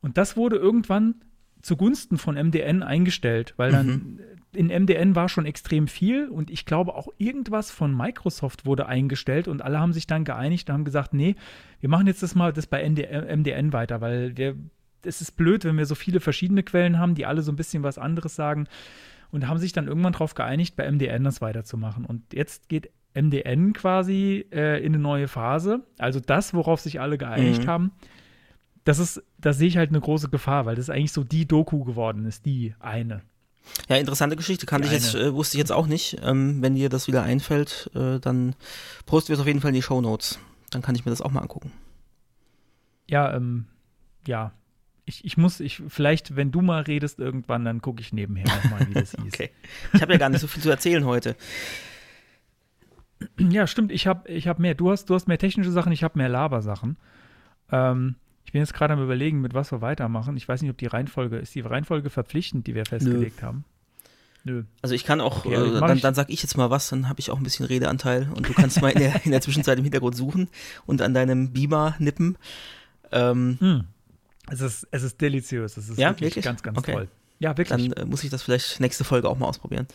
Und 0.00 0.18
das 0.18 0.36
wurde 0.36 0.56
irgendwann 0.56 1.14
zugunsten 1.62 2.18
von 2.18 2.34
MDN 2.34 2.82
eingestellt, 2.82 3.54
weil 3.56 3.70
dann 3.70 3.86
mhm. 3.86 4.20
in 4.52 4.66
MDN 4.66 5.14
war 5.14 5.28
schon 5.28 5.46
extrem 5.46 5.86
viel 5.86 6.28
und 6.28 6.50
ich 6.50 6.66
glaube 6.66 6.94
auch 6.94 7.08
irgendwas 7.18 7.70
von 7.70 7.96
Microsoft 7.96 8.66
wurde 8.66 8.86
eingestellt 8.86 9.48
und 9.48 9.62
alle 9.62 9.78
haben 9.80 9.92
sich 9.92 10.06
dann 10.06 10.24
geeinigt 10.24 10.68
und 10.68 10.74
haben 10.74 10.84
gesagt, 10.84 11.14
nee, 11.14 11.36
wir 11.80 11.88
machen 11.88 12.06
jetzt 12.06 12.22
das 12.22 12.34
mal 12.34 12.52
das 12.52 12.66
bei 12.66 12.86
MDN 12.88 13.72
weiter, 13.72 14.00
weil 14.00 14.36
wir 14.36 14.56
es 15.04 15.20
ist 15.20 15.32
blöd, 15.32 15.64
wenn 15.64 15.76
wir 15.78 15.86
so 15.86 15.96
viele 15.96 16.20
verschiedene 16.20 16.62
Quellen 16.62 16.98
haben, 16.98 17.16
die 17.16 17.26
alle 17.26 17.42
so 17.42 17.50
ein 17.50 17.56
bisschen 17.56 17.82
was 17.82 17.98
anderes 17.98 18.36
sagen 18.36 18.68
und 19.32 19.48
haben 19.48 19.58
sich 19.58 19.72
dann 19.72 19.88
irgendwann 19.88 20.12
darauf 20.12 20.34
geeinigt, 20.34 20.76
bei 20.76 20.88
MDN 20.88 21.24
das 21.24 21.40
weiterzumachen. 21.40 22.04
Und 22.04 22.32
jetzt 22.32 22.68
geht 22.68 22.90
MDN 23.14 23.72
quasi 23.72 24.46
äh, 24.52 24.78
in 24.78 24.94
eine 24.94 25.02
neue 25.02 25.26
Phase, 25.26 25.80
also 25.98 26.20
das, 26.20 26.54
worauf 26.54 26.80
sich 26.80 27.00
alle 27.00 27.18
geeinigt 27.18 27.64
mhm. 27.64 27.68
haben 27.68 27.92
das 28.84 28.98
ist, 28.98 29.22
da 29.38 29.52
sehe 29.52 29.68
ich 29.68 29.76
halt 29.76 29.90
eine 29.90 30.00
große 30.00 30.28
Gefahr, 30.28 30.66
weil 30.66 30.76
das 30.76 30.90
eigentlich 30.90 31.12
so 31.12 31.24
die 31.24 31.46
Doku 31.46 31.84
geworden 31.84 32.24
ist, 32.24 32.46
die 32.46 32.74
eine. 32.80 33.22
Ja, 33.88 33.96
interessante 33.96 34.36
Geschichte, 34.36 34.66
kannte 34.66 34.88
ich 34.88 34.92
jetzt, 34.92 35.14
äh, 35.14 35.32
wusste 35.32 35.56
ich 35.56 35.60
jetzt 35.60 35.72
auch 35.72 35.86
nicht. 35.86 36.18
Ähm, 36.22 36.62
wenn 36.62 36.74
dir 36.74 36.88
das 36.88 37.06
wieder 37.06 37.22
einfällt, 37.22 37.90
äh, 37.94 38.18
dann 38.18 38.56
posten 39.06 39.28
wir 39.28 39.34
es 39.34 39.40
auf 39.40 39.46
jeden 39.46 39.60
Fall 39.60 39.70
in 39.70 39.76
die 39.76 39.82
Show 39.82 40.00
Notes. 40.00 40.40
Dann 40.70 40.82
kann 40.82 40.94
ich 40.94 41.04
mir 41.04 41.10
das 41.10 41.22
auch 41.22 41.30
mal 41.30 41.40
angucken. 41.40 41.72
Ja, 43.08 43.34
ähm, 43.34 43.66
ja. 44.26 44.52
Ich, 45.04 45.24
ich 45.24 45.36
muss, 45.36 45.60
ich, 45.60 45.82
vielleicht, 45.88 46.36
wenn 46.36 46.50
du 46.52 46.60
mal 46.60 46.82
redest 46.82 47.18
irgendwann, 47.18 47.64
dann 47.64 47.82
gucke 47.82 48.00
ich 48.00 48.12
nebenher 48.12 48.46
nochmal, 48.46 48.88
wie 48.88 48.94
das 48.94 49.12
hieß. 49.22 49.34
okay. 49.34 49.50
Ich 49.92 50.02
habe 50.02 50.12
ja 50.12 50.18
gar 50.18 50.28
nicht 50.28 50.40
so 50.40 50.46
viel 50.46 50.62
zu 50.62 50.70
erzählen 50.70 51.04
heute. 51.04 51.36
Ja, 53.38 53.66
stimmt. 53.66 53.92
Ich 53.92 54.06
habe 54.06 54.28
ich 54.28 54.48
hab 54.48 54.58
mehr. 54.58 54.74
Du 54.74 54.90
hast, 54.90 55.06
du 55.06 55.14
hast 55.14 55.28
mehr 55.28 55.38
technische 55.38 55.70
Sachen, 55.70 55.92
ich 55.92 56.02
habe 56.02 56.18
mehr 56.18 56.28
Labersachen. 56.28 56.96
Ähm, 57.70 58.16
ich 58.52 58.54
bin 58.54 58.60
jetzt 58.60 58.74
gerade 58.74 58.92
am 58.92 59.02
überlegen, 59.02 59.40
mit 59.40 59.54
was 59.54 59.72
wir 59.72 59.80
weitermachen. 59.80 60.36
Ich 60.36 60.46
weiß 60.46 60.60
nicht, 60.60 60.70
ob 60.70 60.76
die 60.76 60.84
Reihenfolge, 60.84 61.38
ist 61.38 61.54
die 61.54 61.62
Reihenfolge 61.62 62.10
verpflichtend, 62.10 62.66
die 62.66 62.74
wir 62.74 62.84
festgelegt 62.84 63.40
Nö. 63.40 63.46
haben? 63.46 63.64
Nö. 64.44 64.64
Also 64.82 64.94
ich 64.94 65.04
kann 65.04 65.22
auch, 65.22 65.46
okay, 65.46 65.54
äh, 65.54 65.80
dann, 65.80 65.98
dann 66.00 66.14
sag 66.14 66.28
ich 66.28 66.42
jetzt 66.42 66.58
mal 66.58 66.68
was, 66.68 66.90
dann 66.90 67.08
habe 67.08 67.18
ich 67.18 67.30
auch 67.30 67.38
ein 67.38 67.44
bisschen 67.44 67.64
Redeanteil 67.64 68.28
und 68.34 68.46
du 68.46 68.52
kannst 68.52 68.82
mal 68.82 68.90
in 68.90 68.98
der, 68.98 69.24
in 69.24 69.30
der 69.30 69.40
Zwischenzeit 69.40 69.78
im 69.78 69.84
Hintergrund 69.84 70.14
suchen 70.16 70.50
und 70.84 71.00
an 71.00 71.14
deinem 71.14 71.54
Beamer 71.54 71.94
nippen. 71.98 72.36
Ähm, 73.10 73.56
hm. 73.58 73.84
Es 74.50 74.60
ist, 74.60 74.86
es 74.90 75.02
ist 75.02 75.18
deliziös, 75.18 75.78
es 75.78 75.88
ist 75.88 75.98
ja, 75.98 76.10
wirklich, 76.10 76.32
wirklich? 76.32 76.44
ganz, 76.44 76.62
ganz 76.62 76.76
okay. 76.76 76.92
toll. 76.92 77.08
Ja, 77.38 77.56
wirklich. 77.56 77.68
Dann 77.68 77.92
äh, 77.92 78.04
muss 78.04 78.22
ich 78.22 78.28
das 78.28 78.42
vielleicht 78.42 78.80
nächste 78.80 79.04
Folge 79.04 79.30
auch 79.30 79.38
mal 79.38 79.46
ausprobieren. 79.46 79.86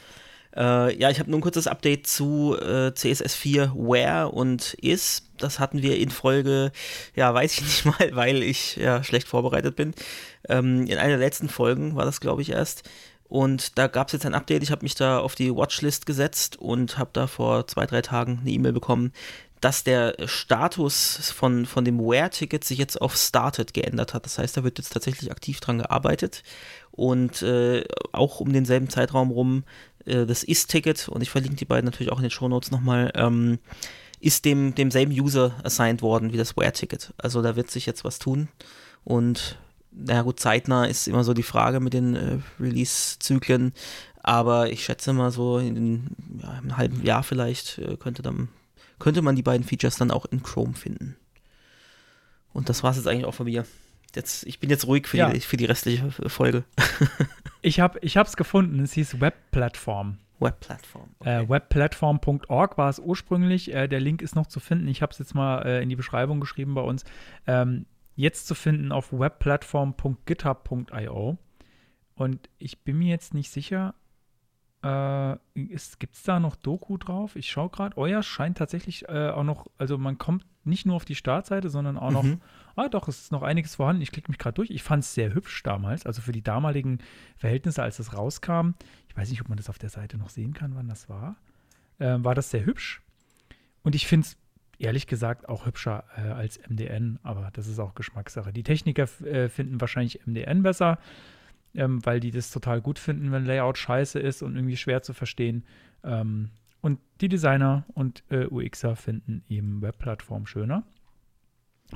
Äh, 0.55 0.97
ja, 0.97 1.09
ich 1.09 1.19
habe 1.19 1.29
nur 1.29 1.39
ein 1.39 1.43
kurzes 1.43 1.67
Update 1.67 2.07
zu 2.07 2.55
äh, 2.59 2.91
CSS4 2.91 3.73
Where 3.73 4.29
und 4.29 4.73
Is. 4.75 5.23
Das 5.37 5.59
hatten 5.59 5.81
wir 5.81 5.97
in 5.97 6.09
Folge, 6.09 6.71
ja, 7.15 7.33
weiß 7.33 7.53
ich 7.53 7.61
nicht 7.85 7.85
mal, 7.85 8.15
weil 8.15 8.43
ich 8.43 8.75
ja 8.77 9.03
schlecht 9.03 9.27
vorbereitet 9.27 9.75
bin. 9.75 9.93
Ähm, 10.49 10.87
in 10.87 10.97
einer 10.97 11.17
der 11.17 11.17
letzten 11.17 11.49
Folgen 11.49 11.95
war 11.95 12.05
das, 12.05 12.21
glaube 12.21 12.41
ich, 12.41 12.51
erst. 12.51 12.83
Und 13.29 13.77
da 13.77 13.87
gab 13.87 14.07
es 14.07 14.13
jetzt 14.13 14.25
ein 14.25 14.33
Update. 14.33 14.63
Ich 14.63 14.71
habe 14.71 14.83
mich 14.83 14.95
da 14.95 15.19
auf 15.19 15.35
die 15.35 15.53
Watchlist 15.53 16.05
gesetzt 16.05 16.57
und 16.57 16.97
habe 16.97 17.09
da 17.13 17.27
vor 17.27 17.67
zwei, 17.67 17.85
drei 17.85 18.01
Tagen 18.01 18.39
eine 18.41 18.51
E-Mail 18.51 18.71
bekommen, 18.71 19.11
dass 19.59 19.83
der 19.83 20.15
Status 20.25 21.31
von, 21.35 21.65
von 21.65 21.83
dem 21.83 21.99
Where-Ticket 21.99 22.63
sich 22.63 22.77
jetzt 22.77 23.01
auf 23.01 23.15
Started 23.15 23.73
geändert 23.73 24.13
hat. 24.13 24.25
Das 24.25 24.37
heißt, 24.37 24.55
da 24.55 24.63
wird 24.63 24.77
jetzt 24.77 24.93
tatsächlich 24.93 25.31
aktiv 25.31 25.59
dran 25.59 25.79
gearbeitet. 25.79 26.43
Und 26.91 27.41
äh, 27.41 27.83
auch 28.11 28.39
um 28.39 28.53
denselben 28.53 28.89
Zeitraum 28.89 29.31
rum 29.31 29.63
äh, 30.07 30.25
das 30.25 30.43
Ist-Ticket, 30.43 31.09
und 31.09 31.21
ich 31.21 31.29
verlinke 31.29 31.57
die 31.57 31.65
beiden 31.65 31.85
natürlich 31.85 32.11
auch 32.11 32.17
in 32.17 32.23
den 32.23 32.31
Shownotes 32.31 32.71
nochmal, 32.71 33.11
ähm, 33.15 33.59
ist 34.19 34.45
dem, 34.45 34.73
demselben 34.73 35.11
User 35.11 35.55
assigned 35.63 36.01
worden 36.01 36.33
wie 36.33 36.37
das 36.37 36.57
Where-Ticket. 36.57 37.13
Also 37.17 37.41
da 37.41 37.55
wird 37.55 37.69
sich 37.69 37.85
jetzt 37.85 38.03
was 38.03 38.19
tun. 38.19 38.47
Und 39.03 39.57
naja 39.91 40.23
gut, 40.23 40.39
zeitnah 40.39 40.85
ist 40.85 41.07
immer 41.07 41.23
so 41.23 41.33
die 41.33 41.43
Frage 41.43 41.79
mit 41.79 41.93
den 41.93 42.15
äh, 42.15 42.37
Release-Zyklen. 42.59 43.73
Aber 44.23 44.71
ich 44.71 44.83
schätze 44.83 45.13
mal 45.13 45.31
so 45.31 45.59
in, 45.59 45.75
in 45.75 46.09
ja, 46.41 46.49
einem 46.49 46.77
halben 46.77 47.03
Jahr 47.03 47.23
vielleicht 47.23 47.77
äh, 47.77 47.95
könnte, 47.97 48.21
dann, 48.21 48.49
könnte 48.99 49.21
man 49.21 49.35
die 49.35 49.43
beiden 49.43 49.65
Features 49.65 49.95
dann 49.95 50.11
auch 50.11 50.25
in 50.25 50.43
Chrome 50.43 50.73
finden. 50.73 51.15
Und 52.53 52.69
das 52.69 52.83
war 52.83 52.91
es 52.91 52.97
jetzt 52.97 53.07
eigentlich 53.07 53.25
auch 53.25 53.33
von 53.33 53.45
mir. 53.45 53.65
Jetzt, 54.15 54.45
ich 54.47 54.59
bin 54.59 54.69
jetzt 54.69 54.87
ruhig 54.87 55.07
für, 55.07 55.17
ja. 55.17 55.29
die, 55.29 55.39
für 55.39 55.57
die 55.57 55.65
restliche 55.65 56.11
Folge. 56.11 56.63
ich 57.61 57.79
habe 57.79 57.99
es 58.01 58.37
gefunden. 58.37 58.79
Es 58.79 58.93
hieß 58.93 59.21
Webplattform. 59.21 60.17
Webplattform. 60.39 61.09
Okay. 61.19 61.43
Äh, 61.43 61.49
webplattform.org 61.49 62.77
war 62.77 62.89
es 62.89 62.99
ursprünglich. 62.99 63.73
Äh, 63.73 63.87
der 63.87 63.99
Link 63.99 64.21
ist 64.21 64.35
noch 64.35 64.45
zu 64.47 64.59
finden. 64.59 64.87
Ich 64.87 65.01
habe 65.01 65.11
es 65.11 65.19
jetzt 65.19 65.33
mal 65.33 65.65
äh, 65.65 65.81
in 65.81 65.89
die 65.89 65.95
Beschreibung 65.95 66.39
geschrieben 66.39 66.75
bei 66.75 66.81
uns. 66.81 67.03
Ähm, 67.47 67.87
jetzt 68.15 68.47
zu 68.47 68.55
finden 68.55 68.91
auf 68.91 69.11
webplattform.github.io. 69.11 71.37
Und 72.15 72.49
ich 72.57 72.83
bin 72.83 72.97
mir 72.97 73.09
jetzt 73.09 73.33
nicht 73.33 73.51
sicher, 73.51 73.93
äh, 74.83 75.35
Gibt 75.55 76.15
es 76.15 76.23
da 76.23 76.39
noch 76.39 76.55
Doku 76.55 76.97
drauf? 76.97 77.35
Ich 77.35 77.49
schaue 77.49 77.69
gerade. 77.69 77.97
Oh 77.97 78.05
ja, 78.05 78.21
scheint 78.21 78.57
tatsächlich 78.57 79.07
äh, 79.09 79.29
auch 79.29 79.43
noch, 79.43 79.67
also 79.77 79.97
man 79.97 80.17
kommt 80.17 80.45
nicht 80.63 80.85
nur 80.85 80.95
auf 80.95 81.05
die 81.05 81.15
Startseite, 81.15 81.69
sondern 81.69 81.97
auch 81.97 82.09
mhm. 82.09 82.15
noch, 82.15 82.37
ah 82.77 82.89
doch, 82.89 83.07
es 83.07 83.21
ist 83.21 83.31
noch 83.31 83.43
einiges 83.43 83.75
vorhanden. 83.75 84.01
Ich 84.01 84.11
klicke 84.11 84.31
mich 84.31 84.37
gerade 84.37 84.55
durch. 84.55 84.69
Ich 84.69 84.83
fand 84.83 85.03
es 85.03 85.13
sehr 85.13 85.33
hübsch 85.33 85.63
damals, 85.63 86.05
also 86.05 86.21
für 86.21 86.31
die 86.31 86.41
damaligen 86.41 86.99
Verhältnisse, 87.35 87.83
als 87.83 87.99
es 87.99 88.13
rauskam. 88.13 88.71
Ich 89.09 89.17
weiß 89.17 89.29
nicht, 89.29 89.41
ob 89.41 89.49
man 89.49 89.57
das 89.57 89.69
auf 89.69 89.79
der 89.79 89.89
Seite 89.89 90.17
noch 90.17 90.29
sehen 90.29 90.53
kann, 90.53 90.75
wann 90.75 90.87
das 90.87 91.09
war. 91.09 91.35
Äh, 91.99 92.17
war 92.19 92.35
das 92.35 92.51
sehr 92.51 92.65
hübsch. 92.65 93.01
Und 93.83 93.95
ich 93.95 94.07
finde 94.07 94.27
es 94.27 94.37
ehrlich 94.79 95.07
gesagt 95.07 95.49
auch 95.49 95.65
hübscher 95.65 96.03
äh, 96.15 96.21
als 96.21 96.59
MDN, 96.69 97.19
aber 97.23 97.49
das 97.53 97.67
ist 97.67 97.79
auch 97.79 97.95
Geschmackssache. 97.95 98.53
Die 98.53 98.63
Techniker 98.63 99.07
äh, 99.25 99.49
finden 99.49 99.81
wahrscheinlich 99.81 100.25
MDN 100.25 100.63
besser 100.63 100.99
ähm, 101.77 102.05
weil 102.05 102.19
die 102.19 102.31
das 102.31 102.51
total 102.51 102.81
gut 102.81 102.99
finden, 102.99 103.31
wenn 103.31 103.45
Layout 103.45 103.77
scheiße 103.77 104.19
ist 104.19 104.41
und 104.41 104.55
irgendwie 104.55 104.77
schwer 104.77 105.03
zu 105.03 105.13
verstehen. 105.13 105.63
Ähm, 106.03 106.49
und 106.81 106.99
die 107.21 107.29
Designer 107.29 107.85
und 107.93 108.23
äh, 108.29 108.47
UXer 108.47 108.95
finden 108.95 109.43
eben 109.47 109.81
Webplattform 109.81 110.47
schöner. 110.47 110.83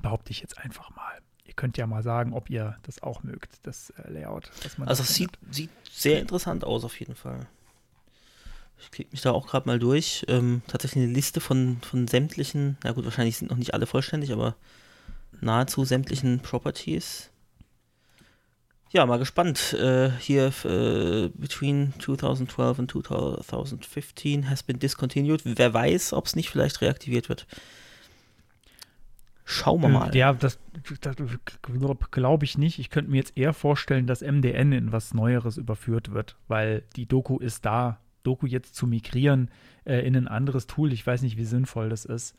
Behaupte 0.01 0.31
ich 0.31 0.41
jetzt 0.41 0.57
einfach 0.57 0.89
mal. 0.95 1.19
Ihr 1.45 1.53
könnt 1.53 1.77
ja 1.77 1.85
mal 1.85 2.03
sagen, 2.03 2.33
ob 2.33 2.49
ihr 2.49 2.77
das 2.83 3.03
auch 3.03 3.23
mögt, 3.23 3.59
das 3.63 3.89
äh, 3.91 4.09
Layout. 4.09 4.49
also 4.85 5.03
es 5.03 5.15
sieht, 5.15 5.31
sieht 5.49 5.69
sehr 5.91 6.19
interessant 6.19 6.63
aus 6.63 6.83
auf 6.85 6.97
jeden 6.99 7.15
Fall. 7.15 7.47
Ich 8.79 8.89
klicke 8.89 9.11
mich 9.11 9.21
da 9.21 9.31
auch 9.31 9.47
gerade 9.47 9.67
mal 9.67 9.77
durch. 9.77 10.25
Ähm, 10.27 10.61
tatsächlich 10.67 11.03
eine 11.03 11.13
Liste 11.13 11.39
von, 11.41 11.79
von 11.81 12.07
sämtlichen, 12.07 12.77
na 12.83 12.93
gut, 12.93 13.05
wahrscheinlich 13.05 13.37
sind 13.37 13.51
noch 13.51 13.57
nicht 13.57 13.73
alle 13.73 13.85
vollständig, 13.85 14.31
aber 14.31 14.55
nahezu 15.39 15.83
sämtlichen 15.83 16.39
Properties 16.39 17.31
ja, 18.93 19.05
mal 19.05 19.19
gespannt. 19.19 19.73
Äh, 19.73 20.11
hier 20.19 20.51
äh, 20.65 21.29
between 21.33 21.93
2012 21.99 22.79
and 22.79 22.91
2015 22.91 24.49
has 24.49 24.63
been 24.63 24.79
discontinued. 24.79 25.41
Wer 25.45 25.73
weiß, 25.73 26.11
ob 26.11 26.25
es 26.25 26.35
nicht 26.35 26.49
vielleicht 26.49 26.81
reaktiviert 26.81 27.29
wird. 27.29 27.47
Schauen 29.45 29.81
wir 29.81 29.89
äh, 29.89 29.91
mal. 29.91 30.15
Ja, 30.15 30.33
das, 30.33 30.59
das 31.01 31.15
glaube 32.11 32.45
ich 32.45 32.57
nicht. 32.57 32.79
Ich 32.79 32.89
könnte 32.89 33.11
mir 33.11 33.17
jetzt 33.17 33.37
eher 33.37 33.53
vorstellen, 33.53 34.07
dass 34.07 34.21
MDN 34.21 34.71
in 34.71 34.91
was 34.91 35.13
Neueres 35.13 35.57
überführt 35.57 36.11
wird, 36.11 36.37
weil 36.47 36.83
die 36.95 37.05
Doku 37.05 37.37
ist 37.37 37.65
da. 37.65 37.99
Doku 38.23 38.45
jetzt 38.45 38.75
zu 38.75 38.85
migrieren 38.85 39.49
äh, 39.83 40.05
in 40.05 40.15
ein 40.15 40.27
anderes 40.27 40.67
Tool, 40.67 40.93
ich 40.93 41.05
weiß 41.05 41.23
nicht, 41.23 41.37
wie 41.37 41.45
sinnvoll 41.45 41.89
das 41.89 42.05
ist. 42.05 42.35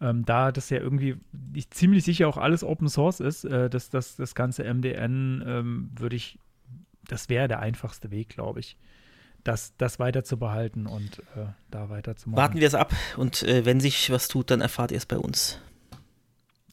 Ähm, 0.00 0.24
da 0.24 0.52
das 0.52 0.70
ja 0.70 0.78
irgendwie 0.78 1.16
ich, 1.54 1.70
ziemlich 1.70 2.04
sicher 2.04 2.28
auch 2.28 2.36
alles 2.36 2.64
Open 2.64 2.88
Source 2.88 3.20
ist, 3.20 3.44
äh, 3.44 3.70
dass 3.70 3.90
das, 3.90 4.16
das 4.16 4.34
ganze 4.34 4.64
MDN 4.64 5.42
ähm, 5.46 5.90
würde 5.96 6.16
ich, 6.16 6.38
das 7.08 7.28
wäre 7.28 7.48
der 7.48 7.60
einfachste 7.60 8.10
Weg, 8.10 8.28
glaube 8.28 8.60
ich, 8.60 8.76
das, 9.44 9.76
das 9.76 9.98
weiter 9.98 10.24
zu 10.24 10.38
behalten 10.38 10.86
und 10.86 11.20
äh, 11.36 11.46
da 11.70 11.90
weiterzumachen. 11.90 12.42
Warten 12.42 12.60
wir 12.60 12.66
es 12.66 12.74
ab 12.74 12.92
und 13.16 13.42
äh, 13.44 13.64
wenn 13.64 13.80
sich 13.80 14.10
was 14.10 14.28
tut, 14.28 14.50
dann 14.50 14.60
erfahrt 14.60 14.90
ihr 14.90 14.98
es 14.98 15.06
bei 15.06 15.18
uns. 15.18 15.60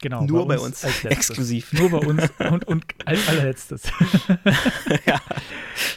Genau. 0.01 0.23
Nur 0.23 0.47
bei 0.47 0.57
uns. 0.57 0.81
Bei 0.81 0.87
uns 0.87 1.05
Exklusiv. 1.05 1.73
Nur 1.73 1.91
bei 1.91 1.99
uns 1.99 2.23
und, 2.49 2.67
und 2.67 2.85
als 3.05 3.27
allerletztes. 3.29 3.83
ja, 5.05 5.21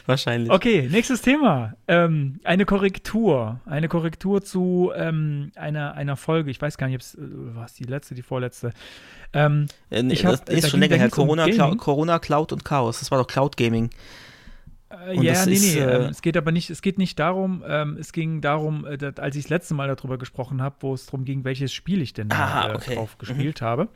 wahrscheinlich. 0.05 0.51
Okay, 0.51 0.87
nächstes 0.91 1.21
Thema. 1.21 1.73
Ähm, 1.87 2.39
eine 2.43 2.65
Korrektur. 2.65 3.59
Eine 3.65 3.87
Korrektur 3.87 4.43
zu 4.43 4.91
ähm, 4.95 5.51
einer, 5.55 5.95
einer 5.95 6.17
Folge. 6.17 6.51
Ich 6.51 6.61
weiß 6.61 6.77
gar 6.77 6.87
nicht, 6.87 6.95
ob 6.95 7.01
es 7.01 7.15
äh, 7.15 7.55
war 7.55 7.65
die 7.77 7.83
letzte, 7.83 8.13
die 8.13 8.21
vorletzte. 8.21 8.73
Ähm, 9.33 9.65
äh, 9.89 10.03
nee, 10.03 10.13
ich 10.13 10.25
hab, 10.25 10.45
das 10.45 10.55
ist 10.55 10.69
schon 10.69 10.79
länger 10.79 10.97
her. 10.97 11.09
Corona, 11.09 11.45
um 11.45 11.51
Cloud, 11.51 11.77
Corona, 11.79 12.19
Cloud 12.19 12.53
und 12.53 12.63
Chaos. 12.63 12.99
Das 12.99 13.09
war 13.09 13.17
doch 13.17 13.27
Cloud 13.27 13.57
Gaming. 13.57 13.89
Äh, 14.89 15.15
ja, 15.15 15.45
nee, 15.45 15.53
ist, 15.53 15.75
nee. 15.75 15.79
Äh, 15.79 16.09
es 16.09 16.21
geht 16.21 16.37
aber 16.37 16.51
nicht, 16.51 16.69
es 16.69 16.81
geht 16.81 16.97
nicht 16.97 17.17
darum, 17.17 17.63
ähm, 17.67 17.97
es 17.99 18.11
ging 18.11 18.41
darum, 18.41 18.85
äh, 18.85 18.97
dass, 18.97 19.17
als 19.17 19.35
ich 19.35 19.43
das 19.43 19.49
letzte 19.49 19.73
Mal 19.73 19.93
darüber 19.93 20.17
gesprochen 20.17 20.61
habe, 20.61 20.75
wo 20.81 20.93
es 20.93 21.07
darum 21.07 21.25
ging, 21.25 21.43
welches 21.43 21.73
Spiel 21.73 22.01
ich 22.01 22.13
denn 22.13 22.31
ah, 22.31 22.69
äh, 22.69 22.75
okay. 22.75 22.95
drauf 22.95 23.15
mhm. 23.15 23.19
gespielt 23.19 23.61
mhm. 23.61 23.65
habe. 23.65 23.89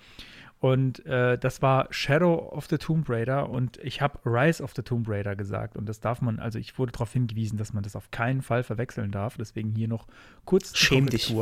Und 0.59 1.05
äh, 1.05 1.37
das 1.37 1.61
war 1.61 1.87
Shadow 1.89 2.51
of 2.51 2.65
the 2.65 2.77
Tomb 2.77 3.07
Raider 3.07 3.49
und 3.49 3.77
ich 3.77 4.01
habe 4.01 4.19
Rise 4.25 4.61
of 4.61 4.73
the 4.75 4.81
Tomb 4.81 5.07
Raider 5.07 5.35
gesagt. 5.37 5.77
Und 5.77 5.87
das 5.87 6.01
darf 6.01 6.21
man, 6.21 6.39
also 6.39 6.59
ich 6.59 6.77
wurde 6.77 6.91
darauf 6.91 7.13
hingewiesen, 7.13 7.57
dass 7.57 7.71
man 7.71 7.81
das 7.81 7.95
auf 7.95 8.11
keinen 8.11 8.41
Fall 8.41 8.63
verwechseln 8.63 9.11
darf. 9.11 9.37
Deswegen 9.37 9.73
hier 9.73 9.87
noch 9.87 10.05
kurz 10.43 10.75
Schäm 10.75 11.05
dich. 11.05 11.33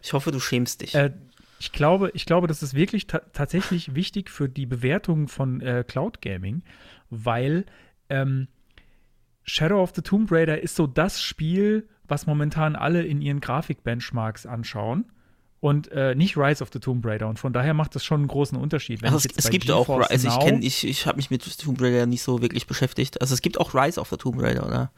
Ich 0.00 0.12
hoffe, 0.12 0.30
du 0.30 0.38
schämst 0.38 0.82
dich. 0.82 0.94
Äh, 0.94 1.12
ich 1.58 1.72
glaube, 1.72 2.10
ich 2.14 2.26
glaube, 2.26 2.46
das 2.46 2.62
ist 2.62 2.74
wirklich 2.74 3.06
ta 3.08 3.22
tatsächlich 3.32 3.94
wichtig 3.94 4.30
für 4.30 4.48
die 4.48 4.66
Bewertung 4.66 5.28
von 5.28 5.62
Cloud 5.86 6.20
Gaming, 6.20 6.62
weil 7.10 7.64
ähm, 8.10 8.48
Shadow 9.44 9.82
of 9.82 9.92
the 9.94 10.02
Tomb 10.02 10.30
Raider 10.30 10.60
ist 10.60 10.74
so 10.74 10.86
das 10.86 11.22
Spiel, 11.22 11.88
was 12.08 12.26
momentan 12.26 12.76
alle 12.76 13.02
in 13.02 13.20
ihren 13.20 13.40
Grafik-Benchmarks 13.40 14.46
anschauen. 14.46 15.06
Und 15.60 15.90
äh, 15.92 16.14
nicht 16.14 16.36
Rise 16.36 16.62
of 16.62 16.68
the 16.72 16.78
Tomb 16.78 17.06
Raider. 17.06 17.26
Und 17.26 17.38
von 17.38 17.54
daher 17.54 17.72
macht 17.72 17.94
das 17.94 18.04
schon 18.04 18.20
einen 18.20 18.28
großen 18.28 18.58
Unterschied. 18.58 19.02
also 19.02 19.16
es, 19.16 19.26
es 19.34 19.50
gibt 19.50 19.70
auch, 19.70 19.88
also 19.88 20.28
ich 20.28 20.38
kenne, 20.40 20.62
ich, 20.62 20.86
ich 20.86 21.06
habe 21.06 21.16
mich 21.16 21.30
mit 21.30 21.58
Tomb 21.58 21.80
Raider 21.80 22.04
nicht 22.04 22.22
so 22.22 22.42
wirklich 22.42 22.66
beschäftigt. 22.66 23.22
Also 23.22 23.32
es 23.32 23.40
gibt 23.40 23.58
auch 23.58 23.74
Rise 23.74 23.98
of 23.98 24.10
the 24.10 24.18
Tomb 24.18 24.42
Raider, 24.42 24.66
oder? 24.66 24.92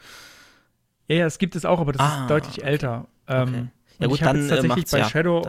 Ja, 1.07 1.17
ja, 1.17 1.27
es 1.27 1.39
gibt 1.39 1.55
es 1.55 1.65
auch, 1.65 1.79
aber 1.79 1.93
das 1.93 2.03
ah, 2.03 2.23
ist 2.23 2.31
deutlich 2.31 2.59
okay. 2.59 2.67
älter. 2.67 3.07
Ähm, 3.29 3.49
okay. 3.49 3.69
Ja 3.99 4.09
gut, 4.09 4.21
dann 4.21 4.45
äh, 4.45 4.49
tatsächlich 4.49 4.91
bei 4.91 4.99
ja, 4.99 5.09
Shadow, 5.09 5.49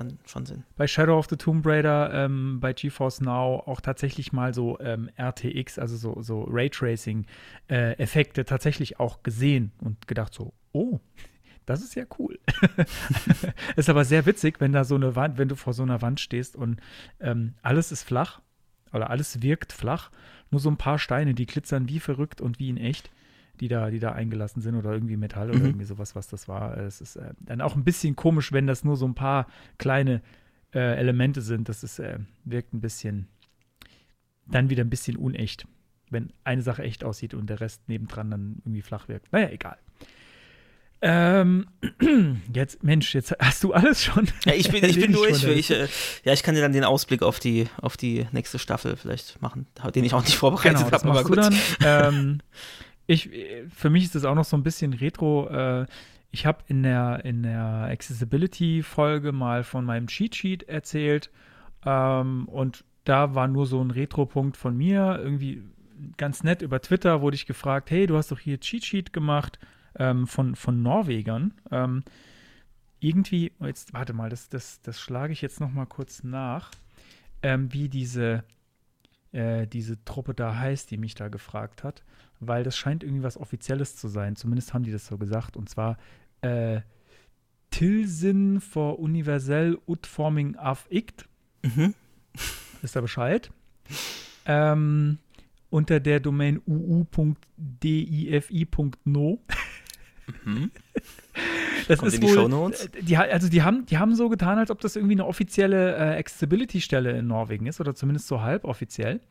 bei 0.75 0.87
Shadow 0.87 1.17
of 1.17 1.27
the 1.29 1.35
Tomb 1.35 1.65
Raider, 1.65 2.13
ähm, 2.13 2.59
bei 2.59 2.73
GeForce 2.73 3.21
Now 3.21 3.63
auch 3.65 3.81
tatsächlich 3.81 4.31
mal 4.31 4.53
so 4.53 4.79
ähm, 4.79 5.09
RTX, 5.19 5.79
also 5.79 5.97
so, 5.97 6.21
so 6.21 6.43
Raytracing-Effekte 6.43 8.41
äh, 8.41 8.45
tatsächlich 8.45 8.99
auch 8.99 9.23
gesehen 9.23 9.71
und 9.81 10.07
gedacht 10.07 10.33
so, 10.33 10.53
oh, 10.71 10.99
das 11.65 11.81
ist 11.81 11.95
ja 11.95 12.05
cool. 12.17 12.39
ist 13.75 13.89
aber 13.89 14.05
sehr 14.05 14.25
witzig, 14.25 14.61
wenn 14.61 14.71
da 14.71 14.85
so 14.85 14.95
eine 14.95 15.15
Wand, 15.17 15.37
wenn 15.37 15.49
du 15.49 15.55
vor 15.55 15.73
so 15.73 15.83
einer 15.83 16.01
Wand 16.01 16.21
stehst 16.21 16.55
und 16.55 16.79
ähm, 17.19 17.55
alles 17.61 17.91
ist 17.91 18.03
flach 18.03 18.41
oder 18.93 19.09
alles 19.09 19.41
wirkt 19.41 19.73
flach, 19.73 20.09
nur 20.49 20.61
so 20.61 20.69
ein 20.69 20.77
paar 20.77 20.97
Steine, 20.97 21.33
die 21.33 21.45
glitzern 21.45 21.89
wie 21.89 21.99
verrückt 21.99 22.39
und 22.39 22.59
wie 22.59 22.69
in 22.69 22.77
echt 22.77 23.09
die 23.59 23.67
da, 23.67 23.89
die 23.89 23.99
da 23.99 24.11
eingelassen 24.11 24.61
sind 24.61 24.75
oder 24.75 24.91
irgendwie 24.91 25.17
Metall 25.17 25.49
oder 25.49 25.59
mhm. 25.59 25.65
irgendwie 25.65 25.85
sowas, 25.85 26.15
was 26.15 26.27
das 26.27 26.47
war. 26.47 26.77
Es 26.77 27.01
ist 27.01 27.15
äh, 27.15 27.33
dann 27.39 27.61
auch 27.61 27.75
ein 27.75 27.83
bisschen 27.83 28.15
komisch, 28.15 28.51
wenn 28.51 28.67
das 28.67 28.83
nur 28.83 28.95
so 28.95 29.05
ein 29.05 29.15
paar 29.15 29.47
kleine 29.77 30.21
äh, 30.73 30.97
Elemente 30.97 31.41
sind. 31.41 31.69
Das 31.69 31.83
ist, 31.83 31.99
äh, 31.99 32.19
wirkt 32.45 32.73
ein 32.73 32.81
bisschen, 32.81 33.27
dann 34.45 34.69
wieder 34.69 34.83
ein 34.83 34.89
bisschen 34.89 35.17
unecht, 35.17 35.67
wenn 36.09 36.31
eine 36.43 36.61
Sache 36.61 36.83
echt 36.83 37.03
aussieht 37.03 37.33
und 37.33 37.49
der 37.49 37.59
Rest 37.59 37.87
nebendran 37.89 38.31
dann 38.31 38.55
irgendwie 38.63 38.81
flach 38.81 39.07
wirkt. 39.07 39.31
Naja, 39.31 39.49
egal. 39.49 39.77
Ähm, 40.99 41.67
jetzt, 42.53 42.83
Mensch, 42.83 43.13
jetzt 43.13 43.35
hast 43.39 43.63
du 43.63 43.73
alles 43.73 44.03
schon. 44.03 44.27
Ja, 44.45 44.53
ich 44.53 44.71
bin, 44.71 44.83
ich 44.83 44.99
bin 44.99 45.11
durch. 45.13 45.43
Ich, 45.43 45.69
äh, 45.69 45.87
ja, 46.23 46.33
ich 46.33 46.41
kann 46.41 46.55
dir 46.55 46.61
dann 46.61 46.73
den 46.73 46.83
Ausblick 46.83 47.21
auf 47.21 47.39
die, 47.39 47.67
auf 47.81 47.97
die 47.97 48.25
nächste 48.31 48.57
Staffel 48.57 48.95
vielleicht 48.95 49.41
machen, 49.41 49.67
den 49.93 50.03
ich 50.03 50.13
auch 50.13 50.23
nicht 50.23 50.35
vorbereitet 50.35 50.77
genau, 50.77 50.91
habe. 50.91 51.09
Aber 51.09 51.23
gut. 51.23 51.37
Dann, 51.37 51.55
ähm, 51.85 52.39
ich, 53.07 53.29
für 53.69 53.89
mich 53.89 54.03
ist 54.03 54.15
das 54.15 54.25
auch 54.25 54.35
noch 54.35 54.45
so 54.45 54.55
ein 54.57 54.63
bisschen 54.63 54.93
retro. 54.93 55.47
Äh, 55.49 55.85
ich 56.29 56.45
habe 56.45 56.59
in 56.67 56.83
der, 56.83 57.23
in 57.25 57.43
der 57.43 57.87
Accessibility-Folge 57.89 59.31
mal 59.31 59.63
von 59.63 59.85
meinem 59.85 60.07
Cheat 60.07 60.35
Sheet 60.35 60.63
erzählt 60.63 61.31
ähm, 61.85 62.47
und 62.47 62.83
da 63.05 63.33
war 63.33 63.47
nur 63.47 63.65
so 63.65 63.81
ein 63.81 63.91
Retro-Punkt 63.91 64.57
von 64.57 64.75
mir, 64.75 65.17
irgendwie 65.21 65.63
ganz 66.17 66.43
nett 66.43 66.61
über 66.61 66.81
Twitter 66.81 67.21
wurde 67.21 67.35
ich 67.35 67.45
gefragt, 67.45 67.89
hey, 67.89 68.05
du 68.05 68.17
hast 68.17 68.31
doch 68.31 68.39
hier 68.39 68.59
Cheat 68.59 68.83
Sheet 68.83 69.13
gemacht 69.13 69.57
ähm, 69.97 70.27
von, 70.27 70.55
von 70.55 70.83
Norwegern. 70.83 71.53
Ähm, 71.71 72.03
irgendwie, 72.99 73.53
jetzt 73.61 73.93
warte 73.93 74.13
mal, 74.13 74.29
das, 74.29 74.49
das, 74.49 74.81
das 74.81 74.99
schlage 74.99 75.33
ich 75.33 75.41
jetzt 75.41 75.59
noch 75.59 75.71
mal 75.71 75.85
kurz 75.85 76.23
nach, 76.23 76.71
ähm, 77.41 77.71
wie 77.73 77.89
diese, 77.89 78.43
äh, 79.31 79.67
diese 79.67 80.03
Truppe 80.05 80.33
da 80.33 80.55
heißt, 80.55 80.89
die 80.91 80.97
mich 80.97 81.15
da 81.15 81.27
gefragt 81.27 81.83
hat, 81.83 82.03
weil 82.39 82.63
das 82.63 82.77
scheint 82.77 83.03
irgendwie 83.03 83.23
was 83.23 83.37
Offizielles 83.37 83.95
zu 83.95 84.07
sein. 84.07 84.35
Zumindest 84.35 84.73
haben 84.73 84.83
die 84.83 84.91
das 84.91 85.07
so 85.07 85.17
gesagt. 85.17 85.57
Und 85.57 85.69
zwar 85.69 85.97
äh, 86.41 86.81
Tilsin 87.71 88.61
for 88.61 88.99
Universell 88.99 89.77
Utforming 89.85 90.55
af 90.55 90.87
Ict. 90.89 91.27
Mhm. 91.63 91.93
Ist 92.81 92.95
da 92.95 93.01
Bescheid? 93.01 93.51
Ähm, 94.45 95.17
unter 95.69 95.99
der 95.99 96.19
Domain 96.19 96.61
uu.difi.no. 96.65 97.39
Mhm. 100.43 100.71
Das 101.87 101.99
Kommt 101.99 102.13
ist 102.13 102.15
in 102.15 102.27
die 102.27 102.35
wohl, 102.35 102.73
die, 103.01 103.17
also 103.17 103.49
die 103.49 103.61
haben, 103.61 103.85
die 103.85 103.97
haben 103.97 104.15
so 104.15 104.29
getan, 104.29 104.57
als 104.57 104.71
ob 104.71 104.81
das 104.81 104.95
irgendwie 104.95 105.15
eine 105.15 105.25
offizielle 105.25 105.95
äh, 105.95 106.19
Accessibility-Stelle 106.19 107.17
in 107.17 107.27
Norwegen 107.27 107.65
ist 107.65 107.79
oder 107.79 107.95
zumindest 107.95 108.27
so 108.27 108.41
halboffiziell 108.41 109.21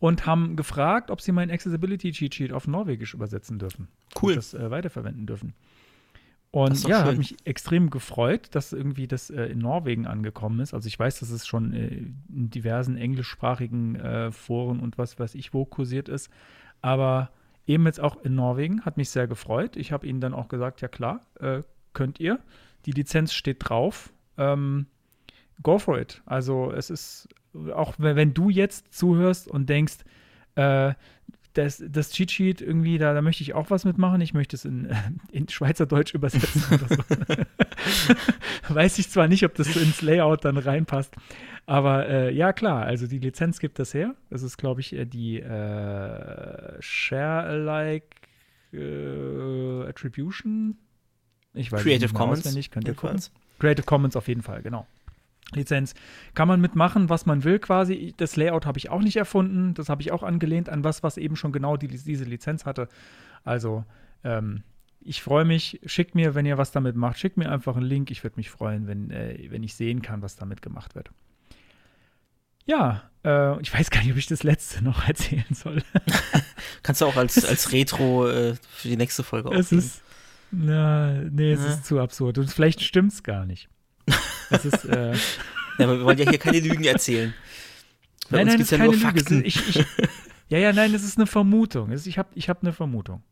und 0.00 0.26
haben 0.26 0.56
gefragt, 0.56 1.10
ob 1.10 1.20
sie 1.20 1.32
mein 1.32 1.50
Accessibility 1.50 2.12
Cheat 2.12 2.34
Sheet 2.34 2.52
auf 2.52 2.66
Norwegisch 2.66 3.14
übersetzen 3.14 3.58
dürfen. 3.58 3.88
Cool. 4.20 4.32
Und 4.32 4.36
das 4.36 4.54
äh, 4.54 4.70
weiterverwenden 4.70 5.26
dürfen. 5.26 5.54
Und 6.50 6.86
ja, 6.86 7.04
hat 7.04 7.18
mich 7.18 7.36
extrem 7.44 7.90
gefreut, 7.90 8.48
dass 8.52 8.72
irgendwie 8.72 9.08
das 9.08 9.28
äh, 9.28 9.46
in 9.46 9.58
Norwegen 9.58 10.06
angekommen 10.06 10.60
ist. 10.60 10.72
Also 10.72 10.86
ich 10.86 10.96
weiß, 10.96 11.18
dass 11.18 11.30
es 11.30 11.48
schon 11.48 11.72
äh, 11.72 11.88
in 11.88 12.50
diversen 12.50 12.96
englischsprachigen 12.96 13.96
äh, 13.96 14.30
Foren 14.30 14.78
und 14.78 14.96
was 14.96 15.18
weiß 15.18 15.34
ich 15.34 15.52
wo 15.52 15.64
kursiert 15.64 16.08
ist. 16.08 16.30
Aber 16.80 17.30
eben 17.66 17.86
jetzt 17.86 17.98
auch 17.98 18.22
in 18.22 18.36
Norwegen 18.36 18.84
hat 18.84 18.96
mich 18.96 19.10
sehr 19.10 19.26
gefreut. 19.26 19.74
Ich 19.74 19.90
habe 19.90 20.06
ihnen 20.06 20.20
dann 20.20 20.32
auch 20.32 20.46
gesagt, 20.46 20.80
ja 20.80 20.86
klar, 20.86 21.22
äh, 21.40 21.62
könnt 21.94 22.20
ihr. 22.20 22.40
Die 22.86 22.92
Lizenz 22.92 23.32
steht 23.32 23.58
drauf. 23.60 24.12
Ähm, 24.36 24.86
go 25.62 25.78
for 25.78 25.98
it. 25.98 26.22
Also 26.26 26.70
es 26.72 26.90
ist, 26.90 27.28
auch 27.74 27.94
wenn 27.98 28.34
du 28.34 28.50
jetzt 28.50 28.92
zuhörst 28.92 29.48
und 29.48 29.68
denkst, 29.68 29.98
äh, 30.56 30.94
das, 31.54 31.82
das 31.86 32.10
Cheat 32.10 32.32
Sheet 32.32 32.60
irgendwie, 32.60 32.98
da, 32.98 33.14
da 33.14 33.22
möchte 33.22 33.42
ich 33.42 33.54
auch 33.54 33.70
was 33.70 33.84
mitmachen. 33.84 34.20
Ich 34.20 34.34
möchte 34.34 34.56
es 34.56 34.64
in, 34.64 34.90
in 35.32 35.48
Schweizerdeutsch 35.48 36.12
übersetzen 36.14 36.60
so. 36.60 36.74
Weiß 38.74 38.98
ich 38.98 39.08
zwar 39.08 39.28
nicht, 39.28 39.44
ob 39.44 39.54
das 39.54 39.74
ins 39.76 40.02
Layout 40.02 40.44
dann 40.44 40.58
reinpasst. 40.58 41.14
Aber 41.66 42.08
äh, 42.08 42.34
ja, 42.34 42.52
klar, 42.52 42.84
also 42.84 43.06
die 43.06 43.18
Lizenz 43.18 43.58
gibt 43.58 43.78
das 43.78 43.94
her. 43.94 44.14
Das 44.30 44.42
ist, 44.42 44.58
glaube 44.58 44.80
ich, 44.80 44.92
äh, 44.92 45.06
die 45.06 45.40
äh, 45.40 46.76
Share-alike 46.80 48.06
äh, 48.72 49.88
Attribution. 49.88 50.76
Ich 51.54 51.72
weiß 51.72 51.82
Creative 51.82 52.06
nicht 52.06 52.14
Commons. 52.14 52.40
Auswendig. 52.40 52.70
Könnt 52.70 52.88
ihr 52.88 52.94
Creative 53.58 53.86
Commons 53.86 54.16
auf 54.16 54.28
jeden 54.28 54.42
Fall, 54.42 54.62
genau. 54.62 54.86
Lizenz. 55.52 55.94
Kann 56.34 56.48
man 56.48 56.60
mitmachen, 56.60 57.08
was 57.08 57.26
man 57.26 57.44
will 57.44 57.58
quasi. 57.58 58.14
Das 58.16 58.36
Layout 58.36 58.66
habe 58.66 58.78
ich 58.78 58.90
auch 58.90 59.00
nicht 59.00 59.16
erfunden. 59.16 59.74
Das 59.74 59.88
habe 59.88 60.02
ich 60.02 60.12
auch 60.12 60.22
angelehnt 60.22 60.68
an 60.68 60.84
was, 60.84 61.02
was 61.02 61.16
eben 61.16 61.36
schon 61.36 61.52
genau 61.52 61.76
die, 61.76 61.88
diese 61.88 62.24
Lizenz 62.24 62.64
hatte. 62.64 62.88
Also, 63.44 63.84
ähm, 64.24 64.62
ich 65.00 65.22
freue 65.22 65.44
mich. 65.44 65.80
Schickt 65.84 66.14
mir, 66.14 66.34
wenn 66.34 66.46
ihr 66.46 66.58
was 66.58 66.72
damit 66.72 66.96
macht, 66.96 67.18
schickt 67.18 67.36
mir 67.36 67.50
einfach 67.50 67.76
einen 67.76 67.86
Link. 67.86 68.10
Ich 68.10 68.24
würde 68.24 68.36
mich 68.36 68.50
freuen, 68.50 68.86
wenn, 68.86 69.10
äh, 69.10 69.48
wenn 69.50 69.62
ich 69.62 69.74
sehen 69.74 70.02
kann, 70.02 70.22
was 70.22 70.36
damit 70.36 70.62
gemacht 70.62 70.94
wird. 70.94 71.10
Ja, 72.66 73.02
äh, 73.24 73.60
ich 73.60 73.72
weiß 73.72 73.90
gar 73.90 74.00
nicht, 74.00 74.12
ob 74.12 74.16
ich 74.16 74.26
das 74.26 74.42
letzte 74.42 74.82
noch 74.82 75.06
erzählen 75.08 75.44
soll. 75.52 75.82
Kannst 76.82 77.00
du 77.02 77.06
auch 77.06 77.16
als, 77.16 77.44
als 77.44 77.72
Retro 77.72 78.28
äh, 78.28 78.54
für 78.54 78.88
die 78.88 78.96
nächste 78.96 79.22
Folge 79.22 79.48
aufnehmen. 79.48 79.64
Es 79.64 79.72
ist, 79.72 80.02
na, 80.56 81.12
nee, 81.30 81.52
es 81.52 81.60
ja. 81.60 81.70
ist 81.70 81.84
zu 81.84 82.00
absurd. 82.00 82.38
Und 82.38 82.50
vielleicht 82.50 82.82
stimmt 82.82 83.12
es 83.12 83.22
gar 83.22 83.46
nicht. 83.46 83.68
Das 84.50 84.64
ist, 84.64 84.84
äh 84.84 85.12
ja, 85.78 85.86
aber 85.86 85.98
wir 85.98 86.04
wollen 86.04 86.18
ja 86.18 86.28
hier 86.28 86.38
keine 86.38 86.60
Lügen 86.60 86.84
erzählen. 86.84 87.34
Bei 88.30 88.38
nein, 88.38 88.46
nein, 88.48 88.58
das 88.58 88.66
ist 88.66 88.70
ja 88.72 88.78
keine 88.78 88.96
Lüge. 88.96 89.42
Ich, 89.42 89.68
ich, 89.68 89.86
ja, 90.48 90.58
ja, 90.58 90.72
nein, 90.72 90.94
es 90.94 91.04
ist 91.04 91.18
eine 91.18 91.26
Vermutung. 91.26 91.90
Ich 91.92 92.18
habe 92.18 92.28
ich 92.34 92.48
hab 92.48 92.62
eine 92.62 92.72
Vermutung. 92.72 93.22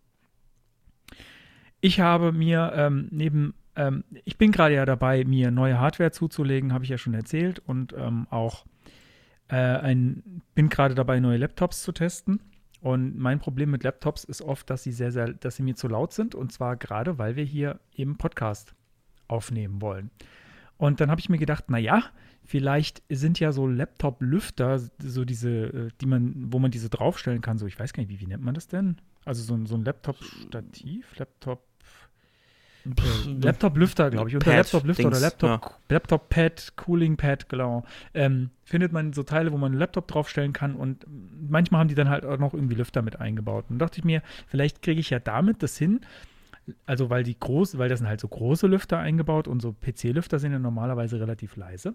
Ich 1.80 2.00
habe 2.00 2.32
mir 2.32 2.72
ähm, 2.76 3.08
neben, 3.11 3.54
ähm, 3.74 4.04
ich 4.24 4.38
bin 4.38 4.52
gerade 4.52 4.74
ja 4.74 4.87
dabei, 4.87 5.24
mir 5.24 5.50
neue 5.50 5.80
Hardware 5.80 6.12
zuzulegen, 6.12 6.72
habe 6.72 6.85
ich 6.85 6.90
ja 6.90 6.98
schon 6.98 7.14
erzählt, 7.14 7.61
und 7.64 7.92
ähm, 7.98 8.26
auch 8.30 8.64
äh, 9.48 9.56
ein, 9.56 10.42
bin 10.54 10.68
gerade 10.68 10.94
dabei, 10.94 11.20
neue 11.20 11.38
Laptops 11.38 11.82
zu 11.82 11.92
testen. 11.92 12.40
Und 12.83 13.16
mein 13.16 13.38
Problem 13.38 13.71
mit 13.71 13.85
Laptops 13.85 14.25
ist 14.25 14.42
oft, 14.42 14.68
dass 14.68 14.83
sie 14.83 14.90
sehr, 14.90 15.12
sehr, 15.12 15.33
dass 15.33 15.55
sie 15.55 15.62
mir 15.62 15.77
zu 15.77 15.87
laut 15.87 16.12
sind. 16.12 16.35
Und 16.35 16.53
zwar 16.53 16.77
gerade, 16.77 17.16
weil 17.16 17.37
wir 17.37 17.45
hier 17.45 17.79
eben 17.95 18.18
Podcast 18.18 18.75
aufnehmen 19.29 19.81
wollen. 19.81 20.11
Und 20.79 21.01
dann 21.01 21.09
habe 21.09 21.21
ich 21.21 21.29
mir 21.29 21.38
gedacht, 21.38 21.71
naja, 21.71 22.03
vielleicht 22.45 23.05
sind 23.09 23.38
ja 23.38 23.53
so 23.53 23.68
Laptop-Lüfter, 23.68 24.81
so 24.99 25.25
diese, 25.25 25.51
äh, 25.51 25.88
die 26.01 26.07
man, 26.07 26.53
wo 26.53 26.59
man 26.59 26.73
diese 26.73 26.90
draufstellen 26.90 27.40
kann, 27.40 27.57
so, 27.57 27.66
ich 27.66 27.79
weiß 27.79 27.92
gar 27.92 28.03
nicht, 28.03 28.11
wie, 28.11 28.18
wie 28.18 28.27
nennt 28.27 28.42
man 28.42 28.55
das 28.55 28.66
denn? 28.66 28.97
Also 29.25 29.45
so, 29.45 29.64
so 29.64 29.77
ein 29.77 29.85
Laptop-Stativ, 29.85 31.16
Laptop. 31.18 31.64
Äh, 32.85 33.31
Laptop-Lüfter, 33.42 34.11
glaube 34.11 34.29
ich. 34.29 34.35
Unter 34.35 34.57
Laptop-Lüfter 34.57 35.07
oder 35.07 35.21
Laptop, 35.21 35.62
ja. 35.64 35.71
Laptop-Pad, 35.88 36.73
Cooling-Pad, 36.77 37.49
genau. 37.49 37.85
Ähm, 38.14 38.51
findet 38.64 38.92
man 38.92 39.12
so 39.12 39.23
Teile, 39.23 39.53
wo 39.53 39.59
man 39.59 39.73
einen 39.73 39.79
Laptop 39.79 40.09
draufstellen 40.09 40.53
kann 40.53 40.75
und 40.75 41.07
manchmal 41.49 41.81
haben 41.81 41.88
die 41.88 41.95
dann 41.95 42.09
halt 42.09 42.25
auch 42.25 42.38
noch 42.38 42.55
irgendwie 42.55 42.75
Lüfter 42.75 43.03
mit 43.03 43.21
eingebaut. 43.21 43.66
Und 43.68 43.79
dachte 43.79 43.99
ich 43.99 44.05
mir, 44.05 44.23
vielleicht 44.47 44.83
kriege 44.83 45.01
ich 45.01 45.11
ja 45.11 45.18
damit 45.18 45.62
das 45.62 45.79
hin, 45.79 46.01
also 46.87 47.11
weil 47.11 47.23
die 47.23 47.38
groß, 47.38 47.79
weil 47.79 47.88
das 47.88 47.99
sind 47.99 48.09
halt 48.09 48.21
so 48.21 48.29
große 48.29 48.66
Lüfter 48.66 48.99
eingebaut 48.99 49.49
und 49.49 49.61
so 49.61 49.73
PC-Lüfter 49.73 50.38
sind 50.38 50.53
ja 50.53 50.59
normalerweise 50.59 51.21
relativ 51.21 51.57
leise. 51.57 51.95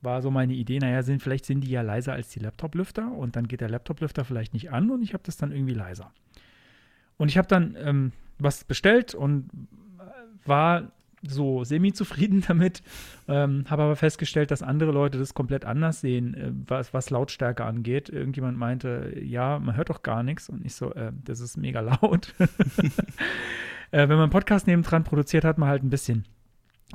War 0.00 0.20
so 0.20 0.30
meine 0.30 0.54
Idee, 0.54 0.78
naja, 0.78 1.02
sind, 1.02 1.22
vielleicht 1.22 1.44
sind 1.44 1.60
die 1.60 1.70
ja 1.70 1.82
leiser 1.82 2.12
als 2.12 2.30
die 2.30 2.40
Laptop-Lüfter 2.40 3.12
und 3.12 3.36
dann 3.36 3.46
geht 3.46 3.60
der 3.60 3.70
Laptop-Lüfter 3.70 4.24
vielleicht 4.24 4.52
nicht 4.52 4.72
an 4.72 4.90
und 4.90 5.02
ich 5.02 5.14
habe 5.14 5.22
das 5.24 5.36
dann 5.36 5.52
irgendwie 5.52 5.74
leiser. 5.74 6.10
Und 7.18 7.28
ich 7.28 7.38
habe 7.38 7.46
dann 7.46 7.76
ähm, 7.78 8.12
was 8.38 8.64
bestellt 8.64 9.14
und 9.14 9.48
war 10.46 10.92
so 11.22 11.64
semi-zufrieden 11.64 12.42
damit, 12.46 12.82
ähm, 13.28 13.64
habe 13.68 13.82
aber 13.82 13.96
festgestellt, 13.96 14.50
dass 14.50 14.62
andere 14.62 14.90
Leute 14.90 15.18
das 15.18 15.34
komplett 15.34 15.64
anders 15.64 16.00
sehen, 16.00 16.34
äh, 16.34 16.50
was, 16.66 16.92
was 16.92 17.10
Lautstärke 17.10 17.64
angeht. 17.64 18.08
Irgendjemand 18.08 18.58
meinte, 18.58 19.12
ja, 19.22 19.58
man 19.58 19.76
hört 19.76 19.90
doch 19.90 20.02
gar 20.02 20.22
nichts 20.22 20.48
und 20.48 20.64
ich 20.64 20.74
so, 20.74 20.92
äh, 20.94 21.12
das 21.24 21.40
ist 21.40 21.56
mega 21.56 21.80
laut. 22.02 22.34
äh, 22.38 22.48
wenn 23.90 24.08
man 24.08 24.20
einen 24.20 24.30
Podcast 24.30 24.66
nebendran 24.66 25.04
produziert, 25.04 25.44
hat 25.44 25.58
man 25.58 25.68
halt 25.68 25.82
ein 25.82 25.90
bisschen 25.90 26.24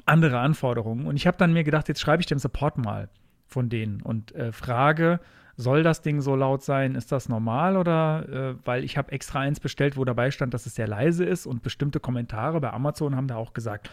andere 0.06 0.40
Anforderungen. 0.40 1.08
Und 1.08 1.16
ich 1.16 1.26
habe 1.26 1.38
dann 1.38 1.54
mir 1.54 1.64
gedacht, 1.64 1.88
jetzt 1.88 2.02
schreibe 2.02 2.22
ich 2.22 2.28
dem 2.28 2.40
Support 2.40 2.78
mal 2.78 3.10
von 3.48 3.70
denen 3.70 4.02
und 4.02 4.34
äh, 4.36 4.52
frage, 4.52 5.20
soll 5.56 5.82
das 5.82 6.02
Ding 6.02 6.22
so 6.22 6.36
laut 6.36 6.64
sein? 6.64 6.94
Ist 6.94 7.12
das 7.12 7.30
normal 7.30 7.78
oder 7.78 8.30
äh, 8.30 8.56
weil 8.66 8.84
ich 8.84 8.98
habe 8.98 9.12
extra 9.12 9.40
eins 9.40 9.60
bestellt, 9.60 9.98
wo 9.98 10.06
dabei 10.06 10.30
stand, 10.30 10.54
dass 10.54 10.68
es 10.68 10.76
sehr 10.76 10.88
leise 10.88 11.26
ist 11.26 11.48
und 11.48 11.64
bestimmte 11.64 12.00
Kommentare 12.00 12.62
bei 12.62 12.72
Amazon 12.72 13.16
haben 13.16 13.28
da 13.28 13.38
auch 13.38 13.54
gesagt, 13.54 13.90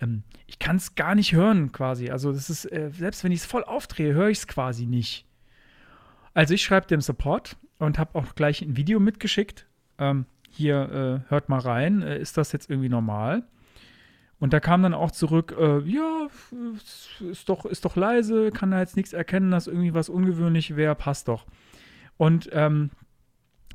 ähm, 0.00 0.24
ich 0.46 0.58
kann 0.58 0.76
es 0.76 0.96
gar 0.96 1.14
nicht 1.14 1.32
hören 1.32 1.70
quasi. 1.70 2.10
Also 2.10 2.32
das 2.32 2.50
ist, 2.50 2.70
äh, 2.70 2.90
selbst 2.92 3.22
wenn 3.22 3.32
ich 3.32 3.40
es 3.40 3.46
voll 3.46 3.62
aufdrehe, 3.62 4.12
höre 4.12 4.28
ich 4.28 4.38
es 4.38 4.48
quasi 4.48 4.86
nicht. 4.86 5.26
Also 6.34 6.54
ich 6.54 6.64
schreibe 6.64 6.88
dem 6.88 7.00
Support 7.00 7.56
und 7.78 7.98
habe 7.98 8.18
auch 8.18 8.34
gleich 8.34 8.60
ein 8.60 8.76
Video 8.76 8.98
mitgeschickt. 8.98 9.66
Ähm, 9.98 10.26
hier, 10.50 11.22
äh, 11.26 11.30
hört 11.30 11.48
mal 11.48 11.60
rein, 11.60 12.02
äh, 12.02 12.18
ist 12.18 12.36
das 12.36 12.52
jetzt 12.52 12.70
irgendwie 12.70 12.88
normal? 12.88 13.44
Und 14.40 14.52
da 14.52 14.60
kam 14.60 14.82
dann 14.82 14.94
auch 14.94 15.10
zurück, 15.10 15.54
äh, 15.58 15.80
ja, 15.88 16.26
ist 17.30 17.48
doch, 17.48 17.64
ist 17.64 17.84
doch 17.84 17.96
leise, 17.96 18.50
kann 18.50 18.72
da 18.72 18.80
jetzt 18.80 18.96
nichts 18.96 19.12
erkennen, 19.12 19.50
dass 19.50 19.66
irgendwie 19.66 19.94
was 19.94 20.08
ungewöhnlich 20.08 20.76
wäre, 20.76 20.94
passt 20.94 21.28
doch. 21.28 21.46
Und 22.16 22.50
ähm, 22.52 22.90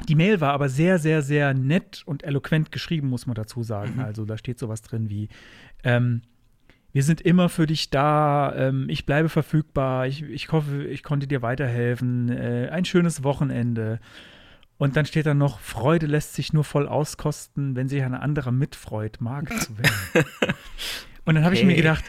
die 0.07 0.15
Mail 0.15 0.41
war 0.41 0.53
aber 0.53 0.69
sehr, 0.69 0.99
sehr, 0.99 1.21
sehr 1.21 1.53
nett 1.53 2.03
und 2.05 2.23
eloquent 2.23 2.71
geschrieben, 2.71 3.09
muss 3.09 3.25
man 3.25 3.35
dazu 3.35 3.63
sagen. 3.63 3.95
Mhm. 3.95 4.01
Also 4.01 4.25
da 4.25 4.37
steht 4.37 4.59
sowas 4.59 4.81
drin 4.81 5.09
wie, 5.09 5.29
ähm, 5.83 6.21
wir 6.91 7.03
sind 7.03 7.21
immer 7.21 7.49
für 7.49 7.67
dich 7.67 7.89
da, 7.89 8.53
ähm, 8.55 8.87
ich 8.89 9.05
bleibe 9.05 9.29
verfügbar, 9.29 10.07
ich, 10.07 10.23
ich 10.23 10.51
hoffe, 10.51 10.85
ich 10.85 11.03
konnte 11.03 11.27
dir 11.27 11.41
weiterhelfen, 11.41 12.29
äh, 12.29 12.69
ein 12.71 12.85
schönes 12.85 13.23
Wochenende. 13.23 13.99
Und 14.79 14.95
dann 14.95 15.05
steht 15.05 15.25
da 15.25 15.33
noch, 15.33 15.59
Freude 15.59 16.05
lässt 16.05 16.35
sich 16.35 16.53
nur 16.53 16.63
voll 16.63 16.87
auskosten, 16.87 17.75
wenn 17.75 17.89
sich 17.89 18.01
ein 18.01 18.13
anderer 18.15 18.51
mitfreut, 18.51 19.17
mag 19.19 19.49
zu 19.59 19.77
werden. 19.77 20.25
Und 21.25 21.35
dann 21.35 21.43
habe 21.43 21.53
okay. 21.53 21.61
ich 21.61 21.67
mir 21.67 21.75
gedacht, 21.75 22.05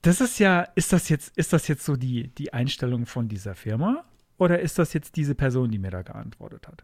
das 0.00 0.22
ist 0.22 0.38
ja, 0.38 0.62
ist 0.74 0.92
das 0.94 1.10
jetzt, 1.10 1.36
ist 1.36 1.52
das 1.52 1.68
jetzt 1.68 1.84
so 1.84 1.96
die, 1.96 2.28
die 2.28 2.54
Einstellung 2.54 3.04
von 3.04 3.28
dieser 3.28 3.54
Firma? 3.54 4.04
Oder 4.38 4.60
ist 4.60 4.78
das 4.78 4.94
jetzt 4.94 5.16
diese 5.16 5.34
Person, 5.34 5.70
die 5.70 5.78
mir 5.78 5.90
da 5.90 6.00
geantwortet 6.00 6.66
hat? 6.66 6.82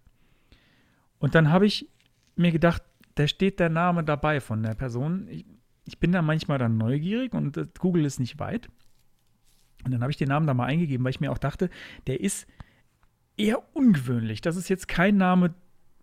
Und 1.19 1.35
dann 1.35 1.51
habe 1.51 1.64
ich 1.64 1.88
mir 2.37 2.53
gedacht, 2.53 2.83
da 3.14 3.27
steht 3.27 3.59
der 3.59 3.71
Name 3.71 4.05
dabei 4.05 4.41
von 4.41 4.62
der 4.62 4.75
Person. 4.75 5.27
Ich, 5.31 5.47
ich 5.87 5.99
bin 5.99 6.12
da 6.12 6.21
manchmal 6.21 6.59
dann 6.59 6.77
neugierig 6.77 7.33
und 7.33 7.57
äh, 7.57 7.67
Google 7.79 8.05
ist 8.05 8.21
nicht 8.21 8.38
weit. 8.38 8.69
Und 9.87 9.93
dann 9.93 10.03
habe 10.03 10.11
ich 10.11 10.19
den 10.19 10.29
Namen 10.29 10.47
da 10.47 10.53
mal 10.53 10.67
eingegeben, 10.67 11.03
weil 11.03 11.11
ich 11.11 11.21
mir 11.21 11.33
auch 11.33 11.38
dachte, 11.38 11.71
der 12.07 12.21
ist 12.21 12.47
eher 13.38 13.62
ungewöhnlich. 13.74 14.40
Das 14.40 14.57
ist 14.57 14.68
jetzt 14.68 14.88
kein 14.88 15.16
Name, 15.16 15.55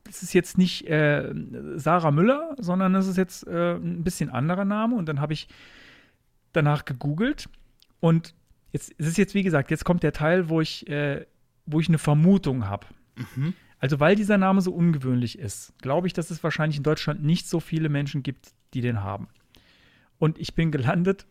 das 0.06 0.24
ist 0.24 0.34
jetzt 0.34 0.58
nicht 0.58 0.88
äh, 0.88 1.34
Sarah 1.76 2.12
Müller, 2.12 2.56
sondern 2.60 2.94
das 2.94 3.08
ist 3.08 3.18
jetzt 3.18 3.46
äh, 3.48 3.76
ein 3.76 4.04
bisschen 4.04 4.30
anderer 4.30 4.66
Name. 4.66 4.96
Und 4.96 5.08
dann 5.08 5.20
habe 5.20 5.34
ich 5.34 5.48
danach 6.54 6.86
gegoogelt 6.86 7.50
und 8.00 8.34
jetzt 8.72 8.94
es 8.98 9.08
ist 9.08 9.18
jetzt 9.18 9.34
wie 9.34 9.44
gesagt, 9.44 9.72
jetzt 9.72 9.84
kommt 9.84 10.04
der 10.04 10.14
Teil, 10.14 10.50
wo 10.50 10.62
ich, 10.62 10.88
äh, 10.88 11.26
wo 11.66 11.80
ich 11.80 11.90
eine 11.90 11.98
Vermutung 11.98 12.68
habe. 12.68 12.88
Mhm. 13.16 13.54
Also 13.80 14.00
weil 14.00 14.16
dieser 14.16 14.38
Name 14.38 14.62
so 14.62 14.72
ungewöhnlich 14.72 15.38
ist, 15.38 15.74
glaube 15.82 16.08
ich, 16.08 16.14
dass 16.14 16.32
es 16.32 16.44
wahrscheinlich 16.44 16.78
in 16.78 16.84
Deutschland 16.84 17.24
nicht 17.24 17.48
so 17.48 17.60
viele 17.60 17.90
Menschen 17.90 18.24
gibt, 18.24 18.54
die 18.74 18.82
den 18.82 19.04
haben. 19.04 19.28
Und 20.18 20.40
ich 20.40 20.56
bin 20.56 20.72
gelandet 20.72 21.26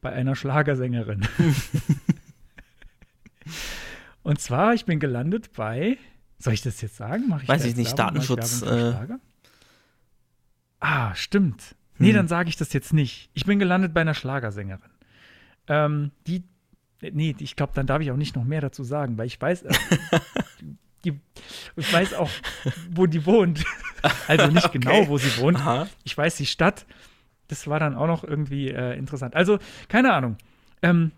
bei 0.00 0.12
einer 0.12 0.34
Schlagersängerin. 0.34 1.26
Und 4.26 4.40
zwar, 4.40 4.74
ich 4.74 4.84
bin 4.86 4.98
gelandet 4.98 5.52
bei, 5.52 5.98
soll 6.38 6.52
ich 6.52 6.60
das 6.62 6.80
jetzt 6.80 6.96
sagen? 6.96 7.26
Mach 7.28 7.42
ich 7.44 7.48
Weiß 7.48 7.64
ich 7.64 7.76
nicht, 7.76 7.96
Werbung? 7.96 8.14
Datenschutz, 8.14 8.62
äh? 8.62 8.92
Ah, 10.80 11.14
stimmt. 11.14 11.76
Nee, 11.98 12.08
Hm. 12.08 12.16
dann 12.16 12.28
sage 12.28 12.48
ich 12.48 12.56
das 12.56 12.72
jetzt 12.72 12.92
nicht. 12.92 13.30
Ich 13.34 13.44
bin 13.46 13.60
gelandet 13.60 13.94
bei 13.94 14.00
einer 14.00 14.14
Schlagersängerin. 14.14 14.90
Ähm, 15.68 16.10
die, 16.26 16.42
nee, 17.00 17.36
ich 17.38 17.54
glaube, 17.54 17.72
dann 17.76 17.86
darf 17.86 18.02
ich 18.02 18.10
auch 18.10 18.16
nicht 18.16 18.34
noch 18.34 18.42
mehr 18.42 18.60
dazu 18.60 18.82
sagen, 18.82 19.16
weil 19.16 19.26
ich 19.28 19.40
weiß, 19.40 19.62
äh, 19.62 19.72
die, 21.04 21.20
ich 21.76 21.92
weiß 21.92 22.14
auch, 22.14 22.30
wo 22.90 23.06
die 23.06 23.24
wohnt. 23.26 23.64
Also 24.28 24.46
nicht 24.48 24.66
Okay. 24.66 24.78
genau, 24.78 25.08
wo 25.08 25.18
sie 25.18 25.36
wohnt. 25.40 25.58
Aha. 25.58 25.88
Ich 26.04 26.16
weiß 26.16 26.36
die 26.36 26.46
Stadt. 26.46 26.84
Das 27.48 27.66
war 27.66 27.80
dann 27.80 27.94
auch 27.96 28.06
noch 28.06 28.22
irgendwie 28.24 28.68
äh, 28.68 28.96
interessant. 28.96 29.34
Also, 29.34 29.58
keine 29.88 30.12
Ahnung. 30.12 30.36
Ähm, 30.82 31.10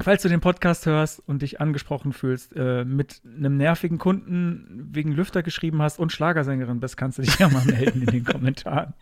falls 0.00 0.22
du 0.22 0.28
den 0.28 0.40
Podcast 0.40 0.86
hörst 0.86 1.22
und 1.26 1.42
dich 1.42 1.60
angesprochen 1.60 2.12
fühlst, 2.12 2.54
äh, 2.56 2.84
mit 2.84 3.22
einem 3.24 3.56
nervigen 3.56 3.98
Kunden 3.98 4.88
wegen 4.92 5.12
Lüfter 5.12 5.42
geschrieben 5.42 5.82
hast 5.82 5.98
und 5.98 6.12
Schlagersängerin 6.12 6.80
bist, 6.80 6.96
kannst 6.96 7.18
du 7.18 7.22
dich 7.22 7.38
ja 7.38 7.48
mal 7.48 7.64
melden 7.66 8.02
in 8.02 8.06
den 8.06 8.24
Kommentaren. 8.24 8.94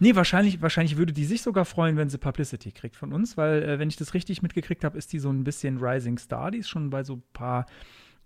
Nee, 0.00 0.14
wahrscheinlich, 0.14 0.62
wahrscheinlich 0.62 0.96
würde 0.96 1.12
die 1.12 1.24
sich 1.24 1.42
sogar 1.42 1.64
freuen, 1.64 1.96
wenn 1.96 2.08
sie 2.08 2.18
Publicity 2.18 2.72
kriegt 2.72 2.96
von 2.96 3.12
uns, 3.12 3.36
weil, 3.36 3.62
äh, 3.62 3.78
wenn 3.78 3.88
ich 3.88 3.96
das 3.96 4.14
richtig 4.14 4.42
mitgekriegt 4.42 4.84
habe, 4.84 4.96
ist 4.96 5.12
die 5.12 5.18
so 5.18 5.30
ein 5.30 5.44
bisschen 5.44 5.78
Rising 5.78 6.18
Star. 6.18 6.50
Die 6.50 6.58
ist 6.58 6.68
schon 6.68 6.90
bei 6.90 7.04
so 7.04 7.16
ein 7.16 7.22
paar 7.32 7.66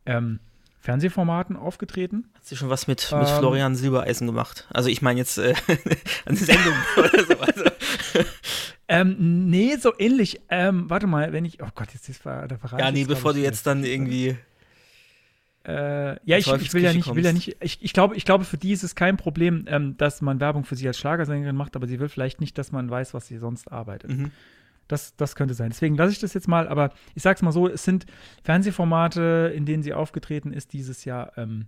ähm, 0.07 0.41
Fernsehformaten 0.79 1.57
aufgetreten. 1.57 2.29
Hat 2.35 2.47
sie 2.47 2.57
schon 2.57 2.71
was 2.71 2.87
mit, 2.87 3.11
mit 3.11 3.29
Ähm. 3.29 3.39
Florian 3.39 3.75
Silbereisen 3.75 4.27
gemacht? 4.27 4.69
Also 4.73 4.89
ich 4.89 5.03
meine 5.03 5.19
jetzt 5.19 5.39
äh, 5.39 5.55
eine 6.27 6.37
Sendung 6.37 6.75
oder 6.97 7.25
so. 7.25 7.39
Also, 7.41 7.65
Ähm, 8.89 9.49
nee, 9.51 9.77
so 9.77 9.93
ähnlich. 9.99 10.41
Ähm, 10.49 10.89
warte 10.89 11.07
mal, 11.07 11.33
wenn 11.33 11.45
ich. 11.45 11.63
Oh 11.63 11.69
Gott, 11.75 11.93
jetzt 11.93 12.09
ist 12.09 12.25
da 12.25 12.47
verrate 12.49 12.83
ja, 12.83 12.91
nee, 12.91 13.01
jetzt, 13.01 13.09
bevor 13.09 13.33
du 13.33 13.41
jetzt 13.41 13.67
dann 13.67 13.85
irgendwie. 13.85 14.37
Äh, 15.67 16.15
ja, 16.25 16.39
ich, 16.39 16.47
ich 16.47 16.73
will 16.75 16.85
ja 16.85 16.93
nicht, 16.93 17.09
ich 17.09 17.15
will 17.15 17.25
ja 17.25 17.33
nicht. 17.33 17.57
Ich, 17.61 17.83
ich, 17.83 17.93
glaube, 17.93 18.15
ich 18.15 18.25
glaube, 18.25 18.45
für 18.45 18.57
die 18.57 18.71
ist 18.71 18.85
es 18.85 18.95
kein 18.95 19.17
Problem, 19.17 19.65
ähm, 19.67 19.97
dass 19.97 20.23
man 20.23 20.39
Werbung 20.39 20.65
für 20.65 20.77
sie 20.77 20.87
als 20.87 20.97
Schlagersängerin 20.99 21.57
macht, 21.57 21.75
aber 21.75 21.89
sie 21.89 21.99
will 21.99 22.09
vielleicht 22.09 22.41
nicht, 22.41 22.57
dass 22.57 22.71
man 22.71 22.89
weiß, 22.89 23.15
was 23.15 23.27
sie 23.27 23.39
sonst 23.39 23.73
arbeitet. 23.73 24.13
Mhm. 24.13 24.31
Das, 24.87 25.17
das 25.17 25.35
könnte 25.35 25.55
sein. 25.55 25.71
Deswegen 25.71 25.97
lasse 25.97 26.13
ich 26.13 26.21
das 26.21 26.35
jetzt 26.35 26.47
mal, 26.47 26.69
aber 26.69 26.93
ich 27.17 27.23
sag's 27.25 27.43
mal 27.43 27.51
so: 27.51 27.67
Es 27.67 27.83
sind 27.83 28.07
Fernsehformate, 28.45 29.53
in 29.57 29.67
denen 29.67 29.83
sie 29.83 29.93
aufgetreten 29.93 30.53
ist 30.53 30.73
dieses 30.73 31.05
Jahr, 31.05 31.37
ähm, 31.37 31.67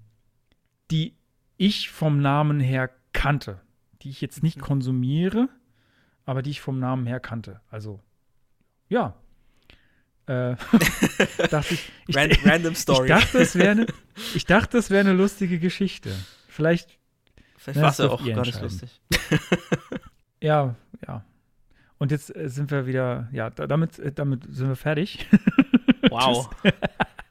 die 0.93 1.17
ich 1.57 1.91
vom 1.91 2.21
Namen 2.21 2.61
her 2.61 2.91
kannte, 3.13 3.61
die 4.03 4.11
ich 4.11 4.21
jetzt 4.21 4.45
nicht 4.45 4.59
Mhm. 4.59 4.63
konsumiere, 4.63 5.49
aber 6.29 6.43
die 6.43 6.51
ich 6.51 6.61
vom 6.61 6.79
Namen 6.79 7.07
her 7.07 7.21
kannte. 7.21 7.63
Also, 7.71 8.01
ja. 8.91 9.15
Äh, 10.27 10.57
dachte 11.51 11.73
ich, 11.73 11.91
ich, 12.07 12.15
Ran 12.15 12.33
random 12.45 12.75
Story. 12.75 13.07
ich 13.09 13.15
dachte, 13.15 13.39
es 13.39 13.55
wäre 13.55 13.71
eine, 13.71 13.87
wäre 14.91 15.01
eine 15.01 15.15
lustige 15.15 15.59
Geschichte. 15.59 16.15
Vielleicht, 16.47 16.99
Vielleicht 17.57 17.81
war 17.81 17.89
es 17.89 17.97
ja 17.97 18.11
auch 18.11 18.23
gar 18.23 18.45
nicht 18.45 18.61
lustig. 18.61 19.01
ja, 20.43 20.75
ja. 21.07 21.25
Und 21.97 22.11
jetzt 22.11 22.37
äh, 22.37 22.51
sind 22.51 22.71
wir 22.71 22.85
wieder, 22.85 23.31
ja, 23.33 23.49
da, 23.49 23.67
damit, 23.67 23.99
äh, 23.99 24.13
damit 24.13 24.45
sind 24.55 24.69
wir 24.69 24.77
fertig. 24.77 25.27
Wow. 26.11 26.51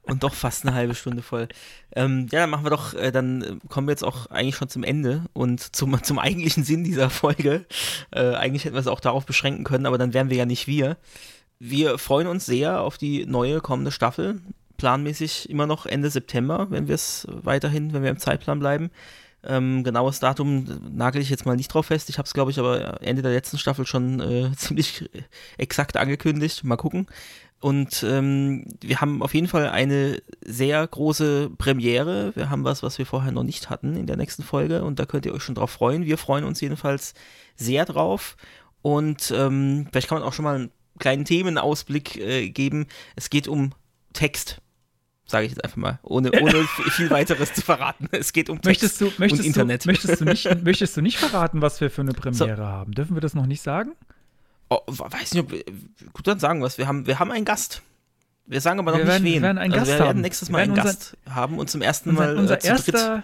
Und 0.09 0.23
doch 0.23 0.33
fast 0.33 0.65
eine 0.65 0.73
halbe 0.73 0.95
Stunde 0.95 1.21
voll. 1.21 1.47
Ähm, 1.95 2.27
ja, 2.31 2.41
dann 2.41 2.49
machen 2.49 2.65
wir 2.65 2.69
doch, 2.69 2.93
äh, 2.93 3.11
dann 3.11 3.41
äh, 3.41 3.55
kommen 3.67 3.87
wir 3.87 3.91
jetzt 3.91 4.03
auch 4.03 4.27
eigentlich 4.27 4.55
schon 4.55 4.69
zum 4.69 4.83
Ende 4.83 5.25
und 5.33 5.75
zum, 5.75 6.01
zum 6.03 6.19
eigentlichen 6.19 6.63
Sinn 6.63 6.83
dieser 6.83 7.09
Folge. 7.09 7.65
Äh, 8.11 8.33
eigentlich 8.35 8.65
hätten 8.65 8.75
wir 8.75 8.79
es 8.79 8.87
auch 8.87 8.99
darauf 8.99 9.25
beschränken 9.25 9.63
können, 9.63 9.85
aber 9.85 9.97
dann 9.97 10.13
wären 10.13 10.29
wir 10.29 10.37
ja 10.37 10.45
nicht 10.45 10.67
wir. 10.67 10.97
Wir 11.59 11.97
freuen 11.97 12.27
uns 12.27 12.45
sehr 12.45 12.81
auf 12.81 12.97
die 12.97 13.25
neue 13.25 13.61
kommende 13.61 13.91
Staffel. 13.91 14.41
Planmäßig 14.77 15.49
immer 15.49 15.65
noch 15.65 15.87
Ende 15.87 16.09
September, 16.09 16.67
wenn 16.69 16.87
wir 16.87 16.95
es 16.95 17.27
weiterhin, 17.29 17.93
wenn 17.93 18.03
wir 18.03 18.11
im 18.11 18.19
Zeitplan 18.19 18.59
bleiben. 18.59 18.91
Ähm, 19.43 19.83
genaues 19.83 20.19
Datum 20.19 20.65
nagel 20.91 21.21
ich 21.21 21.29
jetzt 21.29 21.45
mal 21.45 21.55
nicht 21.55 21.73
drauf 21.73 21.87
fest. 21.87 22.09
Ich 22.09 22.17
habe 22.17 22.25
es, 22.25 22.33
glaube 22.33 22.51
ich, 22.51 22.59
aber 22.59 23.01
Ende 23.01 23.21
der 23.21 23.31
letzten 23.31 23.57
Staffel 23.57 23.85
schon 23.85 24.19
äh, 24.19 24.51
ziemlich 24.57 25.09
exakt 25.57 25.95
angekündigt. 25.95 26.63
Mal 26.63 26.75
gucken. 26.75 27.07
Und 27.59 28.03
ähm, 28.03 28.65
wir 28.81 29.01
haben 29.01 29.23
auf 29.23 29.33
jeden 29.33 29.47
Fall 29.47 29.69
eine 29.69 30.21
sehr 30.45 30.85
große 30.85 31.49
Premiere. 31.57 32.35
Wir 32.35 32.49
haben 32.49 32.63
was, 32.63 32.83
was 32.83 32.99
wir 32.99 33.05
vorher 33.05 33.31
noch 33.31 33.43
nicht 33.43 33.69
hatten 33.69 33.95
in 33.95 34.05
der 34.05 34.17
nächsten 34.17 34.43
Folge. 34.43 34.83
Und 34.83 34.99
da 34.99 35.05
könnt 35.05 35.25
ihr 35.25 35.33
euch 35.33 35.41
schon 35.41 35.55
drauf 35.55 35.71
freuen. 35.71 36.05
Wir 36.05 36.17
freuen 36.19 36.43
uns 36.43 36.61
jedenfalls 36.61 37.15
sehr 37.55 37.85
drauf. 37.85 38.37
Und 38.83 39.33
ähm, 39.35 39.87
vielleicht 39.91 40.07
kann 40.07 40.19
man 40.19 40.27
auch 40.27 40.33
schon 40.33 40.45
mal 40.45 40.55
einen 40.55 40.71
kleinen 40.99 41.25
Themenausblick 41.25 42.17
äh, 42.17 42.49
geben. 42.49 42.85
Es 43.15 43.29
geht 43.31 43.47
um 43.47 43.73
Text. 44.13 44.61
Sage 45.25 45.45
ich 45.45 45.51
jetzt 45.51 45.63
einfach 45.63 45.77
mal, 45.77 45.99
ohne, 46.03 46.31
ohne 46.39 46.63
viel 46.91 47.09
weiteres 47.09 47.53
zu 47.53 47.61
verraten. 47.61 48.07
Es 48.11 48.31
geht 48.33 48.49
um 48.49 48.61
Text 48.61 48.83
Möchtest 48.83 49.01
du, 49.01 49.11
möchtest, 49.17 49.41
und 49.41 49.47
Internet. 49.47 49.83
Du, 49.83 49.89
möchtest, 49.89 50.21
du 50.21 50.25
nicht, 50.25 50.47
möchtest 50.63 50.95
du 50.95 51.01
nicht 51.01 51.17
verraten, 51.17 51.61
was 51.61 51.81
wir 51.81 51.89
für 51.89 52.01
eine 52.01 52.13
Premiere 52.13 52.65
haben? 52.65 52.93
Dürfen 52.93 53.15
wir 53.15 53.21
das 53.21 53.33
noch 53.33 53.45
nicht 53.45 53.61
sagen? 53.61 53.93
Oh, 54.69 54.79
weiß 54.87 55.33
nicht, 55.33 55.43
ob, 55.43 56.13
gut, 56.13 56.27
dann 56.27 56.39
sagen 56.39 56.59
wir 56.59 56.65
es. 56.67 56.77
Wir 56.77 56.87
haben, 56.87 57.07
wir 57.07 57.19
haben 57.19 57.31
einen 57.31 57.45
Gast. 57.45 57.81
Wir 58.45 58.61
sagen 58.61 58.79
aber 58.79 58.91
noch 58.91 58.97
Wir 58.99 59.05
nicht 59.05 59.11
werden- 59.13 59.23
wen. 59.25 59.33
wir 59.33 59.41
werden 59.43 59.57
einen 59.57 59.73
also 59.73 59.85
Gast 59.85 59.99
wir 59.99 60.05
werden 60.05 60.21
nächstes 60.21 60.49
Wir 60.49 60.53
Mal 60.53 60.61
einen 60.63 60.75
werden 60.75 60.85
Gast 60.87 61.17
haben 61.29 61.57
und 61.59 61.69
zum 61.69 61.81
ersten 61.81 62.09
Unser, 62.11 62.25
Mal 62.25 62.37
unser 62.37 62.55
äh, 62.55 62.59
zu 62.59 62.67
dritt. 62.75 62.95
erster. 62.95 63.23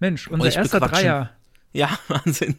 Mensch, 0.00 0.28
unser 0.28 0.46
Euch 0.48 0.56
erster. 0.56 0.80
Dreier. 0.80 1.30
Ja, 1.72 1.98
Wahnsinn. 2.08 2.56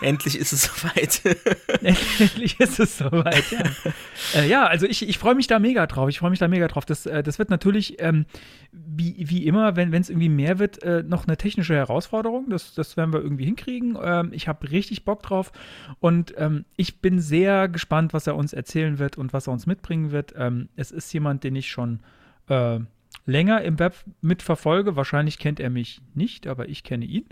Endlich 0.00 0.38
ist 0.38 0.52
es 0.52 0.62
soweit. 0.62 1.22
Endlich 1.82 2.58
ist 2.60 2.80
es 2.80 2.98
soweit, 2.98 3.44
ja. 3.50 4.40
äh, 4.40 4.48
ja, 4.48 4.66
also 4.66 4.86
ich, 4.86 5.08
ich 5.08 5.18
freue 5.18 5.34
mich 5.34 5.46
da 5.46 5.58
mega 5.58 5.86
drauf. 5.86 6.08
Ich 6.08 6.18
freue 6.18 6.30
mich 6.30 6.38
da 6.38 6.48
mega 6.48 6.68
drauf. 6.68 6.84
Das, 6.84 7.06
äh, 7.06 7.22
das 7.22 7.38
wird 7.38 7.50
natürlich, 7.50 8.00
ähm, 8.00 8.26
wie, 8.72 9.14
wie 9.18 9.46
immer, 9.46 9.76
wenn 9.76 9.92
es 9.94 10.10
irgendwie 10.10 10.28
mehr 10.28 10.58
wird, 10.58 10.82
äh, 10.82 11.02
noch 11.02 11.26
eine 11.26 11.36
technische 11.36 11.74
Herausforderung. 11.74 12.50
Das, 12.50 12.74
das 12.74 12.96
werden 12.96 13.12
wir 13.12 13.20
irgendwie 13.20 13.44
hinkriegen. 13.44 13.96
Ähm, 14.02 14.30
ich 14.32 14.48
habe 14.48 14.70
richtig 14.70 15.04
Bock 15.04 15.22
drauf 15.22 15.52
und 16.00 16.34
ähm, 16.36 16.64
ich 16.76 17.00
bin 17.00 17.20
sehr 17.20 17.68
gespannt, 17.68 18.12
was 18.12 18.26
er 18.26 18.36
uns 18.36 18.52
erzählen 18.52 18.98
wird 18.98 19.18
und 19.18 19.32
was 19.32 19.46
er 19.46 19.52
uns 19.52 19.66
mitbringen 19.66 20.10
wird. 20.10 20.34
Ähm, 20.36 20.68
es 20.76 20.90
ist 20.90 21.12
jemand, 21.12 21.44
den 21.44 21.56
ich 21.56 21.70
schon 21.70 22.00
äh, 22.48 22.80
länger 23.26 23.62
im 23.62 23.78
Web 23.78 23.94
mitverfolge. 24.20 24.96
Wahrscheinlich 24.96 25.38
kennt 25.38 25.60
er 25.60 25.70
mich 25.70 26.00
nicht, 26.14 26.46
aber 26.46 26.68
ich 26.68 26.82
kenne 26.84 27.04
ihn 27.04 27.26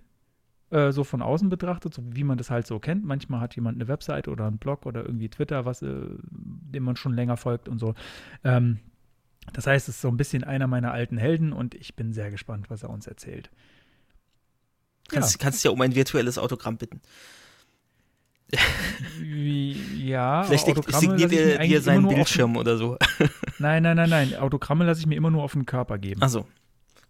äh, 0.71 0.93
so 0.93 1.05
von 1.05 1.23
außen 1.23 1.49
betrachtet, 1.49 1.95
so 1.95 2.03
wie 2.07 2.25
man 2.25 2.39
das 2.39 2.51
halt 2.51 2.67
so 2.67 2.79
kennt. 2.79 3.05
Manchmal 3.05 3.41
hat 3.41 3.55
jemand 3.57 3.77
eine 3.77 3.89
Website 3.89 4.29
oder 4.29 4.47
einen 4.47 4.59
Blog 4.59 4.87
oder 4.87 5.05
irgendwie 5.05 5.29
Twitter, 5.29 5.65
was, 5.65 5.83
äh, 5.83 5.93
dem 6.31 6.83
man 6.85 6.97
schon 6.97 7.13
länger 7.15 7.37
folgt 7.37 7.69
und 7.69 7.79
so. 7.79 7.95
Ähm, 8.45 8.79
das 9.53 9.67
heißt, 9.67 9.89
es 9.89 9.97
ist 9.97 10.01
so 10.03 10.09
ein 10.09 10.17
bisschen 10.17 10.45
einer 10.45 10.67
meiner 10.67 10.93
alten 10.93 11.17
Helden 11.19 11.53
und 11.53 11.75
ich 11.75 11.97
bin 11.97 12.13
sehr 12.13 12.31
gespannt, 12.31 12.71
was 12.71 12.83
er 12.83 12.91
uns 12.91 13.07
erzählt. 13.07 13.51
Kannst, 15.09 15.39
kannst 15.41 15.65
ja 15.65 15.71
um 15.73 15.81
ein 15.81 15.95
virtuelles 15.97 16.39
Autogramm 16.39 16.77
bitten. 16.77 17.01
Wie, 19.19 19.73
ja, 20.07 20.43
Vielleicht 20.45 20.67
Autogramme 20.69 21.19
signiert 21.19 21.33
er 21.33 21.59
dir 21.67 21.81
seinen 21.81 22.07
auf- 22.07 22.15
Bildschirm 22.15 22.57
oder 22.57 22.77
so. 22.77 22.97
Nein, 23.59 23.83
nein, 23.83 23.97
nein, 23.97 24.09
nein. 24.11 24.35
Autogramme 24.37 24.85
lasse 24.87 25.01
ich 25.01 25.07
mir 25.07 25.15
immer 25.17 25.31
nur 25.31 25.43
auf 25.43 25.53
den 25.53 25.67
Körper 25.67 25.99
geben. 25.99 26.23
Also, 26.23 26.47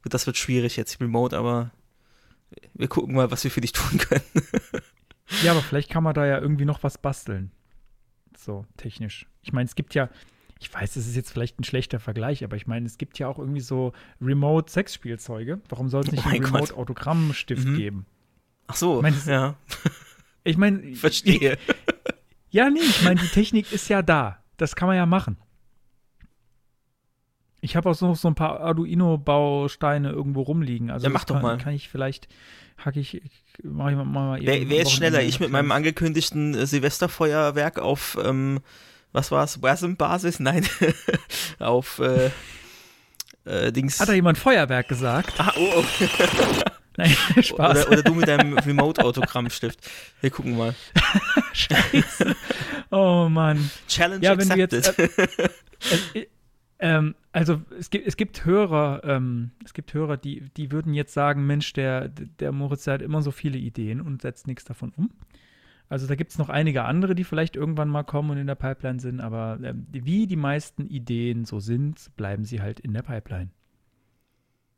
das 0.05 0.27
wird 0.27 0.37
schwierig 0.37 0.77
jetzt 0.77 1.01
remote, 1.01 1.39
aber 1.39 1.71
wir 2.75 2.89
gucken 2.89 3.15
mal, 3.15 3.31
was 3.31 3.45
wir 3.45 3.51
für 3.51 3.61
dich 3.61 3.73
tun 3.73 3.99
können. 3.99 4.23
Ja, 5.43 5.53
aber 5.53 5.63
vielleicht 5.63 5.91
kann 5.91 6.03
man 6.03 6.15
da 6.15 6.27
ja 6.27 6.39
irgendwie 6.39 6.65
noch 6.65 6.83
was 6.83 6.99
basteln. 6.99 7.51
So, 8.37 8.65
technisch. 8.77 9.27
Ich 9.43 9.53
meine, 9.53 9.67
es 9.67 9.75
gibt 9.75 9.95
ja, 9.95 10.09
ich 10.59 10.73
weiß, 10.73 10.95
das 10.95 11.07
ist 11.07 11.15
jetzt 11.17 11.31
vielleicht 11.31 11.61
ein 11.61 11.65
schlechter 11.65 12.01
Vergleich, 12.01 12.43
aber 12.45 12.57
ich 12.57 12.67
meine, 12.67 12.87
es 12.87 12.99
gibt 12.99 13.19
ja 13.19 13.29
auch 13.29 13.39
irgendwie 13.39 13.61
so 13.61 13.93
Remote-Sexspielzeuge. 14.21 15.61
Warum 15.69 15.89
soll 15.89 16.03
es 16.03 16.11
nicht 16.13 16.25
Oh 16.25 16.29
mein 16.29 16.37
einen. 16.45 16.47
Remote-Autogrammstift 16.55 17.67
Mhm. 17.67 17.77
geben? 17.77 18.07
Ach 18.67 18.77
so, 18.77 18.97
Ich 18.97 19.03
meine, 19.03 19.17
das- 19.17 19.27
ja, 19.27 19.55
Ich 20.45 20.57
meine, 20.57 20.95
verstehe. 20.97 21.59
Ja, 22.51 22.69
nee, 22.71 22.81
ich 22.81 23.03
meine, 23.03 23.21
die 23.21 23.29
Technik 23.29 23.71
ist 23.73 23.89
ja 23.89 24.03
da. 24.03 24.43
Das 24.57 24.75
kann 24.75 24.89
man 24.89 24.97
ja 24.97 25.07
machen. 25.07 25.37
Ich 27.71 27.77
habe 27.77 27.89
auch 27.89 28.01
noch 28.01 28.17
so 28.17 28.27
ein 28.27 28.35
paar 28.35 28.59
Arduino-Bausteine 28.59 30.11
irgendwo 30.11 30.43
rumliegen. 30.43 30.91
Also 30.91 31.07
Ja, 31.07 31.13
mach 31.13 31.23
doch 31.23 31.37
kann, 31.37 31.43
mal. 31.43 31.57
Kann 31.59 31.73
ich 31.73 31.89
vielleicht, 31.89 32.27
hack 32.79 32.97
ich, 32.97 33.23
mach 33.63 33.91
ich 33.91 33.97
mal, 33.97 34.05
mal 34.05 34.41
Wer, 34.43 34.69
wer 34.69 34.83
ist 34.83 34.91
schneller? 34.91 35.23
Ich 35.23 35.39
mit 35.39 35.51
ein 35.51 35.53
meinem 35.53 35.71
angekündigten 35.71 36.57
äh, 36.57 36.67
Silvesterfeuerwerk 36.67 37.79
auf, 37.79 38.19
ähm, 38.25 38.59
was 39.13 39.31
war's, 39.31 39.63
Wasm-Basis? 39.63 40.41
Nein, 40.41 40.67
auf, 41.61 42.01
äh, 42.01 42.31
äh, 43.45 43.71
Dings. 43.71 44.01
Hat 44.01 44.09
da 44.09 44.15
jemand 44.15 44.37
Feuerwerk 44.37 44.89
gesagt? 44.89 45.33
ah, 45.39 45.53
oh, 45.57 45.73
oh. 45.77 45.85
Nein, 46.97 47.17
Spaß. 47.41 47.87
Oder, 47.87 47.93
oder 47.93 48.03
du 48.03 48.15
mit 48.15 48.27
deinem 48.27 48.59
Remote-Autogrammstift. 48.59 49.79
Wir 50.21 50.31
gucken 50.31 50.57
mal. 50.57 50.75
Scheiße. 51.53 52.35
Oh 52.91 53.29
Mann. 53.31 53.71
Challenge 53.87 54.25
Ja, 54.25 54.37
wenn 54.37 54.49
du 54.49 54.55
accepted. 54.55 54.99
jetzt. 54.99 54.99
Äh, 56.15 56.19
äh, 56.19 56.27
ähm, 56.81 57.15
also 57.33 57.63
es 57.79 57.91
gibt, 57.91 58.07
es 58.07 58.17
gibt 58.17 58.45
Hörer, 58.45 59.03
ähm, 59.05 59.51
es 59.65 59.75
gibt 59.75 59.93
Hörer, 59.95 60.17
die, 60.17 60.51
die 60.57 60.73
würden 60.73 60.95
jetzt 60.95 61.13
sagen, 61.13 61.47
Mensch, 61.47 61.73
der, 61.75 62.09
der 62.09 62.53
Moritz 62.53 62.85
der 62.85 62.95
hat 62.95 63.03
immer 63.03 63.23
so 63.23 63.31
viele 63.31 63.59
Ideen 63.59 64.01
und 64.01 64.23
setzt 64.23 64.47
nichts 64.47 64.65
davon 64.65 64.93
um. 64.97 65.11
Also 65.91 66.07
da 66.07 66.15
gibt 66.15 66.31
es 66.31 66.39
noch 66.39 66.49
einige 66.49 66.85
andere, 66.85 67.15
die 67.15 67.25
vielleicht 67.25 67.57
irgendwann 67.57 67.89
mal 67.89 68.05
kommen 68.05 68.31
und 68.31 68.39
in 68.39 68.47
der 68.47 68.55
Pipeline 68.55 69.01
sind, 69.01 69.21
aber 69.21 69.59
ähm, 69.63 69.87
wie 69.91 70.27
die 70.27 70.37
meisten 70.37 70.87
Ideen 70.87 71.45
so 71.45 71.61
sind, 71.61 72.17
bleiben 72.17 72.45
sie 72.45 72.61
halt 72.63 72.81
in 72.81 72.93
der 72.93 73.03
Pipeline. 73.03 73.51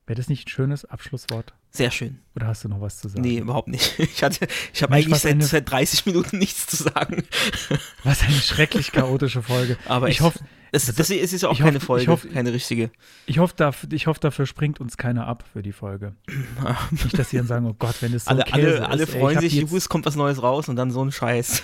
Wäre 0.07 0.17
das 0.17 0.29
nicht 0.29 0.47
ein 0.47 0.51
schönes 0.51 0.85
Abschlusswort? 0.85 1.55
Sehr 1.73 1.91
schön. 1.91 2.19
Oder 2.37 2.47
hast 2.49 2.65
du 2.65 2.69
noch 2.69 2.81
was 2.81 2.99
zu 2.99 3.09
sagen? 3.09 3.23
Nee, 3.23 3.39
überhaupt 3.39 3.69
nicht. 3.69 3.99
Ich, 3.99 4.23
hatte, 4.23 4.47
ich 4.73 4.83
habe 4.83 4.95
eigentlich 4.95 5.19
seit, 5.19 5.33
eine- 5.33 5.45
seit 5.45 5.71
30 5.71 6.07
Minuten 6.07 6.39
nichts 6.39 6.67
zu 6.67 6.77
sagen. 6.83 7.25
Was 8.05 8.23
eine 8.23 8.33
schrecklich 8.37 8.93
chaotische 8.93 9.43
Folge. 9.43 9.77
Aber 9.87 10.09
ich 10.09 10.21
hoffe, 10.23 10.39
es, 10.75 10.87
das, 10.87 11.11
es 11.11 11.33
ist 11.35 11.43
ja 11.43 11.51
auch 11.51 11.59
keine 11.59 11.77
hoffe- 11.77 11.87
Folge, 11.87 12.03
ich 12.05 12.09
hoffe- 12.09 12.29
keine 12.29 12.53
richtige. 12.55 12.91
Ich 13.27 13.39
hoffe, 13.39 13.53
dafür, 13.57 13.93
ich 13.93 14.07
hoffe, 14.07 14.21
dafür 14.21 14.47
springt 14.47 14.81
uns 14.81 14.97
keiner 14.97 15.27
ab 15.27 15.45
für 15.53 15.63
die 15.63 15.73
Folge. 15.73 16.15
Nicht, 16.91 17.19
dass 17.19 17.29
sie 17.31 17.37
dann 17.37 17.47
sagen, 17.47 17.67
oh 17.67 17.75
Gott, 17.79 17.97
wenn 18.01 18.13
das 18.13 18.25
so 18.25 18.31
alle, 18.31 18.45
Käse 18.45 18.57
alle, 18.87 18.89
alle 18.89 19.03
ist, 19.03 19.11
ey, 19.11 19.15
ich 19.17 19.21
freuen 19.21 19.37
hab 19.37 19.43
sich, 19.43 19.53
Juhu, 19.55 19.77
es 19.77 19.89
kommt 19.91 20.07
was 20.07 20.17
Neues 20.17 20.43
raus 20.43 20.71
und 20.71 20.77
dann 20.77 20.91
so 20.91 21.05
ein 21.05 21.13
Scheiß. 21.13 21.63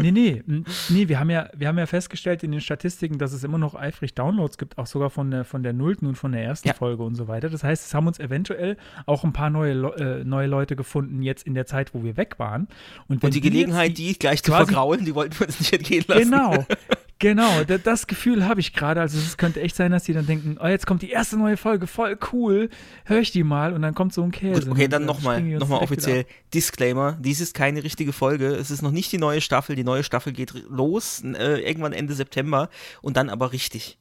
Nee, 0.00 0.10
nee, 0.12 0.42
nee, 0.88 1.08
wir 1.08 1.20
haben 1.20 1.28
ja, 1.30 1.50
wir 1.54 1.68
haben 1.68 1.78
ja 1.78 1.84
festgestellt 1.86 2.42
in 2.42 2.52
den 2.52 2.62
Statistiken, 2.62 3.18
dass 3.18 3.32
es 3.34 3.44
immer 3.44 3.58
noch 3.58 3.74
eifrig 3.74 4.14
Downloads 4.14 4.56
gibt, 4.56 4.78
auch 4.78 4.86
sogar 4.86 5.10
von 5.10 5.30
der, 5.30 5.44
von 5.44 5.62
der 5.62 5.74
nullten 5.74 6.08
und 6.08 6.16
von 6.16 6.32
der 6.32 6.42
ersten 6.42 6.68
Ja. 6.68 6.74
Folge 6.74 7.02
und 7.02 7.14
so 7.14 7.28
weiter. 7.28 7.50
Das 7.50 7.62
heißt, 7.62 7.86
es 7.86 7.94
haben 7.94 8.06
uns 8.06 8.18
eventuell 8.18 8.78
auch 9.04 9.22
ein 9.24 9.34
paar 9.34 9.45
neue, 9.50 9.72
Le- 9.74 10.20
äh, 10.20 10.24
neue 10.24 10.46
Leute 10.46 10.76
gefunden, 10.76 11.22
jetzt 11.22 11.46
in 11.46 11.54
der 11.54 11.66
Zeit, 11.66 11.94
wo 11.94 12.02
wir 12.04 12.16
weg 12.16 12.38
waren. 12.38 12.68
wenn 13.08 13.18
Und 13.18 13.34
die 13.34 13.38
jetzt 13.38 13.42
Gelegenheit, 13.42 13.96
die 13.98 14.18
gleich 14.18 14.42
zu 14.42 14.52
vergraulen, 14.52 15.04
die 15.04 15.14
wollten 15.14 15.38
wir 15.38 15.46
uns 15.46 15.58
nicht 15.60 15.72
entgehen 15.72 16.04
lassen. 16.08 16.22
Genau, 16.30 16.66
genau. 17.18 17.64
Da, 17.64 17.78
das 17.78 18.06
Gefühl 18.06 18.46
habe 18.46 18.60
ich 18.60 18.72
gerade. 18.72 19.00
Also 19.00 19.18
es 19.18 19.36
könnte 19.36 19.60
echt 19.60 19.76
sein, 19.76 19.90
dass 19.92 20.04
die 20.04 20.12
dann 20.12 20.26
denken, 20.26 20.58
oh, 20.62 20.66
jetzt 20.66 20.86
kommt 20.86 21.02
die 21.02 21.10
erste 21.10 21.36
neue 21.36 21.56
Folge, 21.56 21.86
voll 21.86 22.18
cool, 22.32 22.68
höre 23.04 23.20
ich 23.20 23.30
die 23.32 23.42
mal 23.44 23.72
und 23.72 23.82
dann 23.82 23.94
kommt 23.94 24.12
so 24.12 24.22
ein 24.22 24.30
Käse. 24.32 24.62
Gut, 24.62 24.70
okay, 24.72 24.84
Und 24.84 24.92
dann 24.92 25.04
nochmal 25.04 25.42
die 25.42 25.54
noch 25.54 25.68
mal 25.68 25.78
offiziell 25.78 26.26
Disclaimer. 26.54 27.18
Dies 27.20 27.40
ist 27.40 27.54
keine 27.54 27.82
richtige 27.84 28.12
Folge. 28.12 28.48
Es 28.48 28.70
ist 28.70 28.82
noch 28.82 28.90
nicht 28.92 29.10
die 29.12 29.18
neue 29.18 29.40
Staffel. 29.40 29.76
Die 29.76 29.84
neue 29.84 30.02
Staffel 30.04 30.32
geht 30.32 30.52
los, 30.68 31.22
äh, 31.24 31.60
irgendwann 31.66 31.92
Ende 31.92 32.14
September 32.14 32.68
und 33.02 33.16
dann 33.16 33.30
aber 33.30 33.52
richtig. 33.52 33.98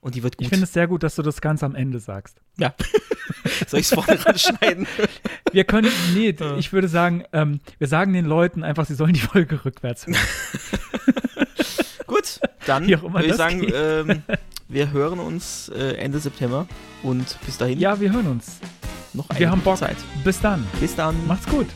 Und 0.00 0.14
die 0.14 0.22
wird 0.22 0.36
gut. 0.36 0.44
Ich 0.44 0.48
finde 0.48 0.64
es 0.64 0.72
sehr 0.72 0.86
gut, 0.86 1.02
dass 1.02 1.16
du 1.16 1.22
das 1.22 1.40
ganz 1.40 1.62
am 1.64 1.74
Ende 1.74 1.98
sagst. 1.98 2.40
Ja. 2.58 2.74
Soll 3.66 3.80
ich 3.80 3.90
es 3.90 3.94
vorne 3.94 4.24
ranschneiden? 4.24 4.86
Wir 5.52 5.64
können, 5.64 5.90
nee, 6.14 6.34
ich 6.58 6.72
würde 6.72 6.88
sagen, 6.88 7.24
ähm, 7.32 7.60
wir 7.78 7.88
sagen 7.88 8.12
den 8.12 8.26
Leuten 8.26 8.62
einfach, 8.62 8.84
sie 8.86 8.94
sollen 8.94 9.12
die 9.14 9.20
Folge 9.20 9.64
rückwärts 9.64 10.06
hören. 10.06 10.16
gut, 12.06 12.40
dann 12.66 12.86
würde 12.88 13.26
ich 13.26 13.34
sagen, 13.34 13.66
ähm, 13.72 14.22
wir 14.68 14.90
hören 14.92 15.18
uns 15.18 15.70
äh, 15.70 15.94
Ende 15.94 16.18
September 16.18 16.66
und 17.02 17.38
bis 17.46 17.58
dahin 17.58 17.78
Ja, 17.78 17.98
wir 18.00 18.12
hören 18.12 18.26
uns. 18.26 18.58
noch 19.14 19.28
eine 19.30 19.38
Wir 19.38 19.50
haben 19.50 19.60
Bock. 19.62 19.78
Zeit. 19.78 19.96
Bis 20.24 20.40
dann. 20.40 20.66
Bis 20.80 20.94
dann. 20.94 21.26
Macht's 21.26 21.46
gut. 21.46 21.66